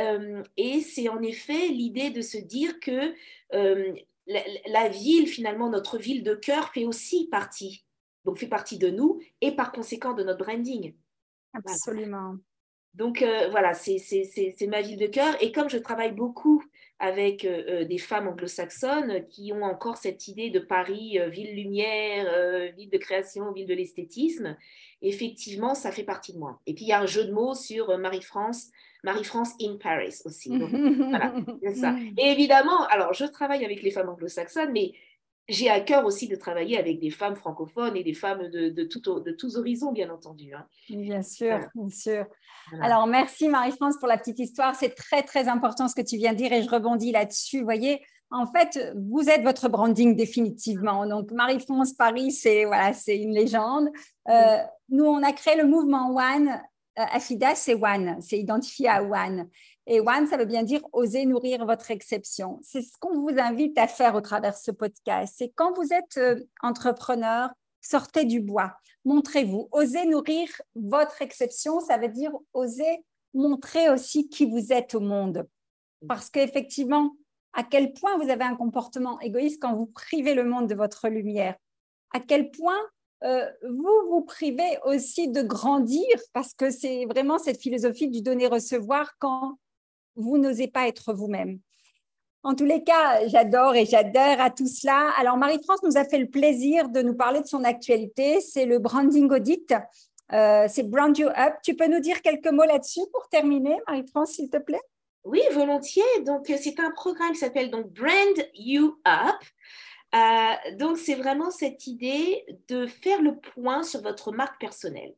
et 0.57 0.81
c'est 0.81 1.09
en 1.09 1.21
effet 1.21 1.67
l'idée 1.67 2.09
de 2.09 2.21
se 2.21 2.39
dire 2.39 2.79
que 2.79 3.13
la, 3.51 4.89
ville, 4.89 5.27
finalement, 5.27 5.69
notre 5.69 5.99
ville 5.99 6.23
de 6.23 6.33
cœur 6.33 6.71
fait 6.73 6.85
aussi 6.85 7.27
partie, 7.27 7.85
donc 8.25 8.39
fait 8.39 8.47
partie 8.47 8.79
de 8.79 8.89
nous 8.89 9.19
et 9.41 9.51
par 9.51 9.71
conséquent 9.71 10.13
de 10.13 10.23
notre 10.23 10.43
branding. 10.43 10.95
Absolument. 11.53 12.37
Donc 12.95 13.23
voilà, 13.51 13.75
c'est 13.75 14.67
ma 14.67 14.81
ville 14.81 14.97
de 14.97 15.05
cœur. 15.05 15.35
Et 15.39 15.51
comme 15.51 15.69
je 15.69 15.77
travaille 15.77 16.13
beaucoup 16.13 16.63
avec 17.03 17.43
euh, 17.43 17.63
euh, 17.67 17.83
des 17.83 17.97
femmes 17.97 18.29
anglo-saxonnes 18.29 19.27
qui 19.27 19.51
ont 19.51 19.63
encore 19.63 19.97
cette 19.97 20.29
idée 20.29 20.49
de 20.49 20.59
Paris, 20.59 21.19
euh, 21.19 21.27
ville 21.27 21.53
lumière, 21.53 22.71
ville 22.77 22.89
de 22.89 22.97
création, 22.97 23.51
ville 23.51 23.67
de 23.67 23.73
l'esthétisme. 23.73 24.55
Effectivement, 25.01 25.75
ça 25.75 25.91
fait 25.91 26.05
partie 26.05 26.31
de 26.31 26.37
moi. 26.37 26.61
Et 26.65 26.73
puis 26.73 26.85
il 26.85 26.87
y 26.87 26.93
a 26.93 27.01
un 27.01 27.05
jeu 27.05 27.25
de 27.25 27.33
mots 27.33 27.55
sur 27.55 27.97
Marie-France, 27.97 28.69
Marie-France 29.03 29.51
in 29.61 29.75
Paris 29.83 30.15
aussi. 30.23 30.57
voilà, 30.57 31.35
ça. 31.75 31.93
Et 32.17 32.31
évidemment, 32.31 32.85
alors 32.87 33.13
je 33.13 33.25
travaille 33.25 33.65
avec 33.65 33.83
les 33.83 33.91
femmes 33.91 34.07
anglo-saxonnes, 34.07 34.71
mais 34.71 34.93
j'ai 35.49 35.69
à 35.69 35.81
cœur 35.81 36.05
aussi 36.05 36.27
de 36.27 36.35
travailler 36.35 36.77
avec 36.77 36.99
des 36.99 37.09
femmes 37.09 37.35
francophones 37.35 37.97
et 37.97 38.03
des 38.03 38.13
femmes 38.13 38.49
de, 38.49 38.69
de, 38.69 38.83
de 38.83 39.31
tous 39.31 39.57
horizons, 39.57 39.91
bien 39.91 40.09
entendu. 40.09 40.53
Hein. 40.53 40.65
Bien 40.89 41.21
sûr, 41.21 41.59
bien 41.75 41.89
sûr. 41.89 42.25
Alors, 42.81 43.07
merci 43.07 43.49
Marie-France 43.49 43.97
pour 43.99 44.07
la 44.07 44.17
petite 44.17 44.39
histoire. 44.39 44.75
C'est 44.75 44.95
très, 44.95 45.23
très 45.23 45.49
important 45.49 45.87
ce 45.87 45.95
que 45.95 46.01
tu 46.01 46.15
viens 46.17 46.31
de 46.31 46.37
dire 46.37 46.53
et 46.53 46.63
je 46.63 46.69
rebondis 46.69 47.11
là-dessus. 47.11 47.59
Vous 47.59 47.65
voyez, 47.65 48.01
en 48.31 48.47
fait, 48.47 48.93
vous 48.95 49.29
êtes 49.29 49.43
votre 49.43 49.67
branding 49.69 50.15
définitivement. 50.15 51.05
Donc, 51.05 51.31
Marie-France 51.31 51.93
Paris, 51.93 52.31
c'est 52.31 52.65
voilà, 52.65 52.91
une 53.07 53.33
légende. 53.33 53.89
Euh, 54.29 54.57
nous, 54.89 55.05
on 55.05 55.21
a 55.23 55.33
créé 55.33 55.57
le 55.57 55.65
mouvement 55.65 56.15
One. 56.15 56.49
Euh, 56.99 57.03
Afida, 57.11 57.55
c'est 57.55 57.73
One, 57.73 58.17
c'est 58.21 58.37
identifié 58.37 58.87
à 58.87 59.03
One. 59.03 59.49
Et 59.85 59.99
One, 59.99 60.27
ça 60.27 60.37
veut 60.37 60.45
bien 60.45 60.63
dire 60.63 60.81
oser 60.93 61.25
nourrir 61.25 61.65
votre 61.65 61.91
exception. 61.91 62.59
C'est 62.61 62.81
ce 62.81 62.97
qu'on 62.99 63.19
vous 63.19 63.37
invite 63.37 63.77
à 63.77 63.87
faire 63.87 64.15
au 64.15 64.21
travers 64.21 64.53
de 64.53 64.57
ce 64.57 64.71
podcast. 64.71 65.35
C'est 65.37 65.49
quand 65.49 65.73
vous 65.73 65.91
êtes 65.91 66.17
euh, 66.17 66.39
entrepreneur, 66.61 67.49
sortez 67.81 68.23
du 68.23 68.39
bois, 68.39 68.73
montrez-vous, 69.03 69.67
osez 69.71 70.05
nourrir 70.05 70.47
votre 70.75 71.21
exception. 71.21 71.81
Ça 71.81 71.97
veut 71.97 72.07
dire 72.07 72.31
oser 72.53 73.03
montrer 73.33 73.89
aussi 73.89 74.29
qui 74.29 74.45
vous 74.45 74.71
êtes 74.71 74.95
au 74.95 74.99
monde. 74.99 75.47
Parce 76.07 76.29
qu'effectivement, 76.29 77.15
à 77.53 77.63
quel 77.63 77.93
point 77.93 78.17
vous 78.17 78.29
avez 78.29 78.43
un 78.43 78.55
comportement 78.55 79.19
égoïste 79.19 79.61
quand 79.61 79.75
vous 79.75 79.87
privez 79.87 80.33
le 80.33 80.43
monde 80.43 80.67
de 80.67 80.75
votre 80.75 81.09
lumière? 81.09 81.55
À 82.13 82.19
quel 82.19 82.51
point 82.51 82.79
euh, 83.23 83.49
vous 83.69 84.09
vous 84.09 84.21
privez 84.21 84.77
aussi 84.85 85.29
de 85.29 85.41
grandir? 85.41 86.05
Parce 86.33 86.53
que 86.53 86.69
c'est 86.69 87.05
vraiment 87.05 87.37
cette 87.37 87.59
philosophie 87.61 88.09
du 88.09 88.21
donner-recevoir 88.21 89.13
quand 89.19 89.57
vous 90.15 90.37
n'osez 90.37 90.67
pas 90.67 90.87
être 90.87 91.13
vous-même. 91.13 91.59
En 92.45 92.55
tous 92.55 92.65
les 92.65 92.83
cas, 92.83 93.25
j'adore 93.27 93.73
et 93.75 93.85
j'adhère 93.85 94.41
à 94.41 94.49
tout 94.49 94.67
cela. 94.67 95.11
Alors, 95.17 95.37
Marie-France 95.37 95.81
nous 95.81 95.97
a 95.97 96.03
fait 96.03 96.19
le 96.19 96.29
plaisir 96.29 96.89
de 96.89 97.01
nous 97.01 97.15
parler 97.15 97.39
de 97.39 97.47
son 97.47 97.63
actualité. 97.63 98.41
C'est 98.41 98.65
le 98.65 98.79
branding 98.79 99.31
audit. 99.31 99.73
Euh, 100.33 100.65
c'est 100.67 100.83
Brand 100.83 101.17
You 101.17 101.29
Up. 101.29 101.53
Tu 101.63 101.73
peux 101.75 101.87
nous 101.87 102.01
dire 102.01 102.21
quelques 102.21 102.51
mots 102.51 102.65
là-dessus 102.65 102.99
pour 103.13 103.29
terminer, 103.29 103.77
Marie-France, 103.87 104.31
s'il 104.31 104.49
te 104.49 104.57
plaît? 104.57 104.81
Oui, 105.23 105.39
volontiers. 105.53 106.03
Donc, 106.25 106.47
c'est 106.47 106.79
un 106.81 106.91
programme 106.91 107.31
qui 107.31 107.39
s'appelle 107.39 107.71
donc 107.71 107.87
Brand 107.93 108.49
You 108.55 108.97
Up. 109.07 109.41
Euh, 110.13 110.75
donc, 110.75 110.97
c'est 110.97 111.15
vraiment 111.15 111.49
cette 111.49 111.87
idée 111.87 112.45
de 112.67 112.87
faire 112.87 113.21
le 113.21 113.37
point 113.37 113.83
sur 113.83 114.01
votre 114.01 114.33
marque 114.33 114.59
personnelle. 114.59 115.15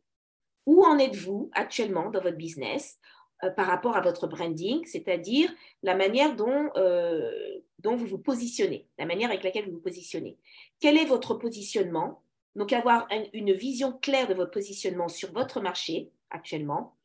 Où 0.67 0.83
en 0.83 0.99
êtes-vous 0.99 1.49
actuellement 1.53 2.11
dans 2.11 2.21
votre 2.21 2.37
business? 2.37 2.99
euh, 2.99 3.14
par 3.49 3.67
rapport 3.67 3.95
à 3.95 4.01
votre 4.01 4.27
branding, 4.27 4.85
c'est-à-dire 4.85 5.53
la 5.83 5.95
manière 5.95 6.35
dont, 6.35 6.69
euh, 6.75 7.31
dont 7.79 7.95
vous 7.95 8.05
vous 8.05 8.17
positionnez, 8.17 8.87
la 8.97 9.05
manière 9.05 9.29
avec 9.29 9.43
laquelle 9.43 9.65
vous 9.65 9.73
vous 9.73 9.81
positionnez. 9.81 10.37
Quel 10.79 10.97
est 10.97 11.05
votre 11.05 11.35
positionnement? 11.35 12.21
Donc 12.55 12.71
avoir 12.71 13.07
une 13.33 13.51
vision 13.51 13.91
claire 13.91 14.27
de 14.27 14.33
votre 14.33 14.51
positionnement 14.51 15.09
sur 15.09 15.31
votre 15.33 15.59
marché 15.59 16.11
actuellement. 16.29 16.95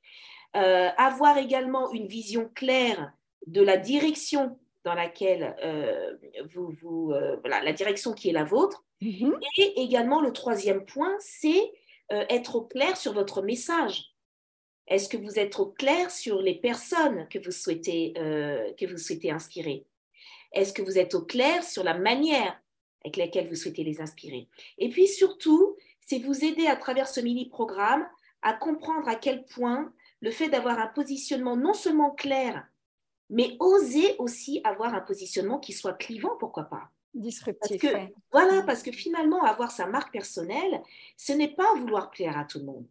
Euh, 0.57 0.88
avoir 0.96 1.38
également 1.38 1.92
une 1.92 2.07
vision 2.07 2.50
claire 2.55 3.12
de 3.46 3.62
la 3.62 3.76
direction 3.76 4.59
dans 4.85 4.94
laquelle 4.94 5.57
vous, 6.55 6.70
vous 6.81 7.12
voilà, 7.40 7.62
la 7.62 7.72
direction 7.72 8.12
qui 8.12 8.31
est 8.31 8.33
la 8.33 8.44
vôtre. 8.44 8.85
Mm-hmm. 9.03 9.33
Et 9.59 9.83
également 9.83 10.20
le 10.20 10.33
troisième 10.33 10.85
point, 10.85 11.16
c'est 11.18 11.72
être 12.09 12.57
au 12.57 12.62
clair 12.62 12.96
sur 12.96 13.12
votre 13.12 13.42
message. 13.42 14.10
Est-ce 14.90 15.09
que 15.09 15.16
vous 15.16 15.38
êtes 15.38 15.59
au 15.61 15.66
clair 15.66 16.11
sur 16.11 16.42
les 16.42 16.57
personnes 16.57 17.29
que 17.29 17.38
vous 17.38 17.53
souhaitez, 17.53 18.12
euh, 18.18 18.72
que 18.74 18.87
vous 18.87 18.98
souhaitez 18.98 19.31
inspirer? 19.31 19.87
Est-ce 20.53 20.72
que 20.72 20.83
vous 20.83 20.98
êtes 20.98 21.14
au 21.14 21.22
clair 21.22 21.62
sur 21.62 21.85
la 21.85 21.94
manière 21.96 22.61
avec 23.05 23.16
laquelle 23.16 23.48
vous 23.48 23.55
souhaitez 23.55 23.85
les 23.85 24.00
inspirer? 24.00 24.48
Et 24.79 24.88
puis 24.88 25.07
surtout, 25.07 25.76
c'est 26.00 26.18
vous 26.18 26.44
aider 26.44 26.66
à 26.66 26.74
travers 26.74 27.07
ce 27.07 27.20
mini-programme 27.20 28.05
à 28.42 28.53
comprendre 28.53 29.09
à 29.09 29.14
quel 29.14 29.44
point 29.44 29.92
le 30.20 30.33
fait 30.33 30.48
d'avoir 30.48 30.81
un 30.81 30.88
positionnement 30.88 31.57
non 31.57 31.72
seulement 31.72 32.11
clair, 32.11 32.66
mais 33.29 33.57
oser 33.61 34.16
aussi 34.18 34.61
avoir 34.64 34.92
un 34.92 35.00
positionnement 35.00 35.59
qui 35.61 35.72
soit 35.72 35.92
clivant, 35.92 36.37
pourquoi 36.38 36.64
pas? 36.64 36.90
Disruptif. 37.14 37.81
Voilà, 38.33 38.62
parce 38.62 38.83
que 38.83 38.92
finalement, 38.92 39.44
avoir 39.44 39.70
sa 39.70 39.87
marque 39.87 40.12
personnelle, 40.12 40.83
ce 41.16 41.33
n'est 41.33 41.55
pas 41.55 41.74
vouloir 41.76 42.11
plaire 42.11 42.37
à 42.37 42.44
tout 42.44 42.59
le 42.59 42.64
monde. 42.64 42.87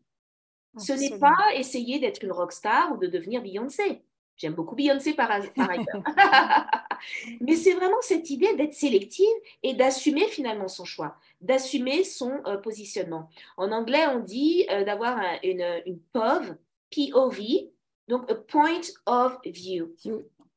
Ce 0.77 0.93
n'est 0.93 1.17
pas 1.17 1.35
essayer 1.55 1.99
d'être 1.99 2.23
une 2.23 2.31
rockstar 2.31 2.91
ou 2.91 2.97
de 2.97 3.07
devenir 3.07 3.41
Beyoncé. 3.41 4.01
J'aime 4.37 4.53
beaucoup 4.53 4.75
Beyoncé 4.75 5.13
par, 5.13 5.31
ailleurs. 5.31 5.49
Mais 7.41 7.55
c'est 7.55 7.73
vraiment 7.73 8.01
cette 8.01 8.29
idée 8.29 8.55
d'être 8.55 8.73
sélective 8.73 9.27
et 9.63 9.73
d'assumer 9.73 10.27
finalement 10.27 10.67
son 10.67 10.85
choix, 10.85 11.15
d'assumer 11.41 12.03
son 12.03 12.41
euh, 12.45 12.57
positionnement. 12.57 13.29
En 13.57 13.71
anglais, 13.71 14.05
on 14.07 14.19
dit 14.19 14.65
euh, 14.69 14.83
d'avoir 14.83 15.19
une, 15.43 15.81
une 15.85 15.99
POV, 16.13 16.55
POV, 16.95 17.69
donc 18.07 18.29
a 18.31 18.35
point 18.35 18.81
of 19.05 19.37
view. 19.45 19.93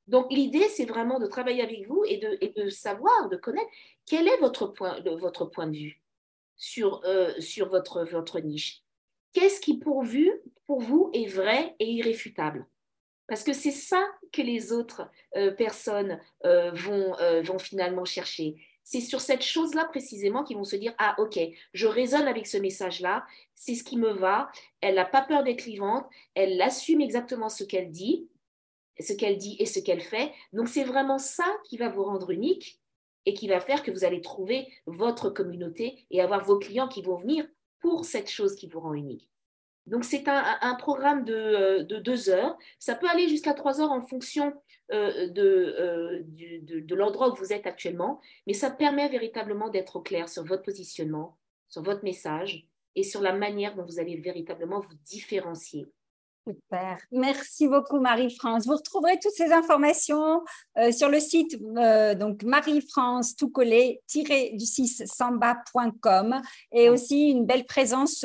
Donc 0.08 0.32
l'idée, 0.32 0.68
c'est 0.68 0.84
vraiment 0.84 1.18
de 1.18 1.26
travailler 1.26 1.62
avec 1.62 1.86
vous 1.86 2.04
et 2.06 2.18
de, 2.18 2.38
et 2.40 2.48
de, 2.48 2.68
savoir, 2.68 3.28
de 3.28 3.36
connaître 3.36 3.70
quel 4.06 4.28
est 4.28 4.38
votre 4.38 4.66
point, 4.66 5.00
votre 5.18 5.46
point 5.46 5.66
de 5.66 5.76
vue 5.76 6.02
sur, 6.56 7.02
euh, 7.04 7.32
sur 7.40 7.68
votre, 7.68 8.04
votre 8.04 8.40
niche 8.40 8.81
qu'est-ce 9.32 9.60
qui 9.60 9.78
pour 9.78 10.02
vous, 10.02 11.10
est 11.12 11.26
vrai 11.26 11.74
et 11.78 11.90
irréfutable? 11.90 12.66
Parce 13.26 13.44
que 13.44 13.52
c'est 13.52 13.70
ça 13.70 14.04
que 14.32 14.42
les 14.42 14.72
autres 14.72 15.08
euh, 15.36 15.52
personnes 15.52 16.20
euh, 16.44 16.70
vont, 16.72 17.16
euh, 17.20 17.42
vont 17.42 17.58
finalement 17.58 18.04
chercher. 18.04 18.56
c'est 18.84 19.00
sur 19.00 19.20
cette 19.20 19.42
chose-là 19.42 19.84
précisément 19.84 20.42
qu'ils 20.44 20.56
vont 20.56 20.64
se 20.64 20.76
dire 20.76 20.94
Ah, 20.98 21.14
ok, 21.18 21.38
je 21.72 21.86
résonne 21.86 22.26
avec 22.26 22.46
ce 22.46 22.58
message-là, 22.58 23.24
c'est 23.54 23.74
ce 23.74 23.84
qui 23.84 23.96
me 23.96 24.10
va. 24.10 24.50
Elle 24.80 24.96
n'a 24.96 25.04
pas 25.04 25.22
peur 25.22 25.44
d'être 25.44 25.62
vivante, 25.62 26.06
elle 26.34 26.60
assume 26.60 27.00
exactement 27.00 27.48
ce 27.48 27.64
qu'elle 27.64 27.90
dit, 27.90 28.28
ce 28.98 29.12
qu'elle 29.12 29.38
dit 29.38 29.56
et 29.58 29.66
ce 29.66 29.80
qu'elle 29.80 30.02
fait. 30.02 30.32
Donc, 30.52 30.68
c'est 30.68 30.84
vraiment 30.84 31.18
ça 31.18 31.46
qui 31.68 31.76
va 31.76 31.88
vous 31.88 32.04
rendre 32.04 32.30
unique 32.30 32.80
et 33.24 33.34
qui 33.34 33.48
va 33.48 33.60
faire 33.60 33.82
que 33.82 33.90
vous 33.90 34.04
allez 34.04 34.20
trouver 34.20 34.68
votre 34.86 35.30
communauté 35.30 36.04
et 36.10 36.20
avoir 36.20 36.44
vos 36.44 36.58
clients 36.58 36.88
qui 36.88 37.02
vont 37.02 37.16
venir 37.16 37.46
pour 37.82 38.04
cette 38.04 38.30
chose 38.30 38.56
qui 38.56 38.68
vous 38.68 38.80
rend 38.80 38.94
unique. 38.94 39.28
Donc, 39.86 40.04
c'est 40.04 40.28
un, 40.28 40.74
programme 40.76 41.24
euh, 41.28 41.82
de, 41.82 41.96
deux 41.98 42.30
heures. 42.30 42.56
Ça 42.78 42.94
peut 42.94 43.08
aller 43.08 43.28
jusqu'à 43.28 43.52
trois 43.52 43.80
heures 43.80 43.90
en 43.90 44.00
fonction 44.00 44.54
euh, 44.92 45.28
euh, 45.36 46.20
de, 46.22 46.80
de, 46.80 46.94
l'endroit 46.94 47.32
où 47.32 47.34
vous 47.34 47.52
êtes 47.52 47.66
actuellement, 47.66 48.20
mais 48.46 48.52
ça 48.52 48.70
permet 48.70 49.08
véritablement 49.08 49.70
d'être 49.70 49.96
au 49.96 50.00
clair 50.00 50.28
sur 50.28 50.44
votre 50.44 50.62
positionnement, 50.62 51.36
sur 51.68 51.82
votre 51.82 52.04
message 52.04 52.68
et 52.94 53.02
sur 53.02 53.20
la 53.20 53.32
manière 53.32 53.74
dont 53.74 53.84
vous 53.84 53.98
allez 53.98 54.16
véritablement 54.16 54.78
vous 54.78 54.94
différencier. 55.04 55.86
Super. 56.46 56.98
Merci 57.12 57.68
beaucoup, 57.68 58.00
Marie-France. 58.00 58.66
Vous 58.66 58.74
retrouverez 58.74 59.18
toutes 59.20 59.32
ces 59.32 59.52
informations 59.52 60.42
sur 60.90 61.08
le 61.08 61.20
site 61.20 61.56
donc 62.18 62.42
Marie-France 62.42 63.36
tout 63.36 63.48
collé 63.48 64.00
du 64.12 64.66
6 64.66 65.04
samba.com 65.06 66.40
et 66.72 66.88
aussi 66.88 67.30
une 67.30 67.46
belle 67.46 67.64
présence 67.64 68.24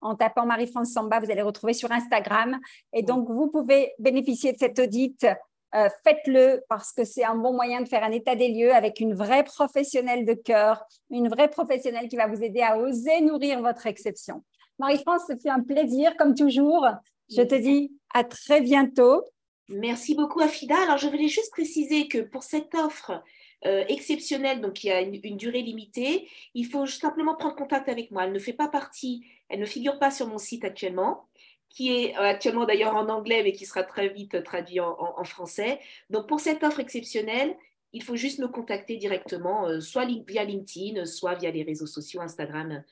en 0.00 0.14
tapant 0.14 0.46
Marie-France 0.46 0.92
Samba, 0.92 1.20
vous 1.20 1.30
allez 1.30 1.42
retrouver 1.42 1.72
sur 1.72 1.90
Instagram. 1.90 2.58
Et 2.92 3.02
donc, 3.02 3.28
vous 3.28 3.48
pouvez 3.48 3.92
bénéficier 3.98 4.52
de 4.52 4.58
cet 4.58 4.78
audit. 4.78 5.26
Euh, 5.74 5.88
faites-le 6.02 6.62
parce 6.68 6.92
que 6.92 7.04
c'est 7.04 7.24
un 7.24 7.34
bon 7.34 7.52
moyen 7.52 7.82
de 7.82 7.88
faire 7.88 8.02
un 8.02 8.10
état 8.10 8.34
des 8.34 8.48
lieux 8.48 8.74
avec 8.74 9.00
une 9.00 9.14
vraie 9.14 9.44
professionnelle 9.44 10.24
de 10.24 10.32
cœur, 10.32 10.82
une 11.10 11.28
vraie 11.28 11.48
professionnelle 11.48 12.08
qui 12.08 12.16
va 12.16 12.26
vous 12.26 12.42
aider 12.42 12.62
à 12.62 12.78
oser 12.78 13.20
nourrir 13.20 13.60
votre 13.60 13.86
exception. 13.86 14.42
Marie-France, 14.78 15.22
c'est 15.26 15.50
un 15.50 15.60
plaisir 15.60 16.16
comme 16.16 16.34
toujours. 16.34 16.86
Je 17.30 17.42
te 17.42 17.54
dis 17.54 17.92
à 18.14 18.24
très 18.24 18.60
bientôt. 18.60 19.24
Merci 19.68 20.14
beaucoup, 20.14 20.40
Afida. 20.40 20.80
Alors, 20.82 20.96
je 20.96 21.08
voulais 21.08 21.28
juste 21.28 21.50
préciser 21.50 22.08
que 22.08 22.18
pour 22.18 22.42
cette 22.42 22.74
offre, 22.74 23.22
euh, 23.66 23.84
exceptionnelle, 23.88 24.60
donc 24.60 24.74
qui 24.74 24.90
a 24.90 25.00
une, 25.00 25.36
durée 25.36 25.62
limitée, 25.62 26.28
il 26.54 26.64
faut 26.64 26.86
simplement 26.86 27.34
prendre 27.34 27.56
contact 27.56 27.88
avec 27.88 28.12
moi. 28.12 28.24
Elle 28.24 28.32
ne 28.32 28.38
fait 28.38 28.52
pas 28.52 28.68
partie, 28.68 29.26
elle 29.48 29.58
ne 29.58 29.66
figure 29.66 29.98
pas 29.98 30.12
sur 30.12 30.28
mon 30.28 30.38
site 30.38 30.64
actuellement, 30.64 31.28
qui 31.68 31.92
est 31.92 32.16
euh, 32.16 32.20
actuellement 32.20 32.66
d'ailleurs 32.66 32.94
en 32.94 33.08
anglais, 33.08 33.42
mais 33.42 33.52
qui 33.52 33.66
sera 33.66 33.82
très 33.82 34.10
vite 34.10 34.44
traduit 34.44 34.78
en, 34.78 35.24
français. 35.24 35.80
Donc 36.08 36.28
pour 36.28 36.38
cette 36.38 36.62
offre 36.62 36.78
exceptionnelle, 36.78 37.56
il 37.92 38.04
faut 38.04 38.14
juste 38.14 38.38
me 38.38 38.46
contacter 38.46 38.96
directement, 38.96 39.66
euh, 39.66 39.80
soit 39.80 40.06
via 40.06 40.44
LinkedIn, 40.44 41.04
soit 41.04 41.34
via 41.34 41.50
les 41.50 41.64
réseaux 41.64 41.86
sociaux, 41.86 42.20
Instagram, 42.20 42.84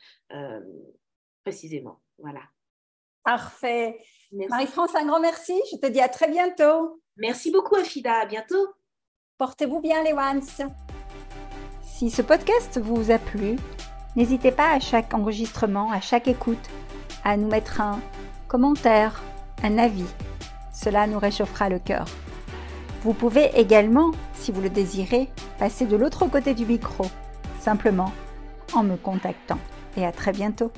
précisément. 1.45 2.01
Voilà. 2.19 2.41
Parfait. 3.23 3.99
Marie-France, 4.33 4.95
un 4.95 5.07
grand 5.07 5.21
merci. 5.21 5.55
Je 5.73 5.79
te 5.79 5.87
dis 5.87 6.01
à 6.01 6.09
très 6.09 6.29
bientôt. 6.29 7.01
Merci 7.17 7.51
beaucoup, 7.51 7.77
Afida. 7.77 8.21
À 8.21 8.27
bientôt. 8.27 8.67
Portez-vous 9.39 9.81
bien 9.81 10.03
les 10.03 10.13
ones. 10.13 10.43
Si 11.83 12.11
ce 12.11 12.23
podcast 12.23 12.79
vous 12.79 13.11
a 13.11 13.19
plu, 13.19 13.57
n'hésitez 14.17 14.51
pas 14.51 14.73
à 14.73 14.81
chaque 14.81 15.15
enregistrement, 15.15 15.91
à 15.93 16.01
chaque 16.01 16.29
écoute, 16.29 16.69
à 17.25 17.37
nous 17.37 17.49
mettre 17.49 17.81
un 17.81 18.01
commentaire, 18.49 19.23
un 19.63 19.79
avis. 19.79 20.07
Cela 20.73 21.07
nous 21.07 21.19
réchauffera 21.19 21.69
le 21.69 21.79
cœur. 21.79 22.07
Vous 23.03 23.15
pouvez 23.15 23.51
également, 23.55 24.11
si 24.35 24.53
vous 24.53 24.61
le 24.61 24.71
désirez, 24.71 25.31
passer 25.59 25.87
de 25.87 25.97
l'autre 25.97 26.27
côté 26.27 26.55
du 26.55 26.67
micro, 26.67 27.07
simplement 27.61 28.13
en 28.75 28.83
me 28.83 28.97
contactant. 28.97 29.59
Et 29.97 30.05
à 30.05 30.13
très 30.13 30.33
bientôt. 30.33 30.73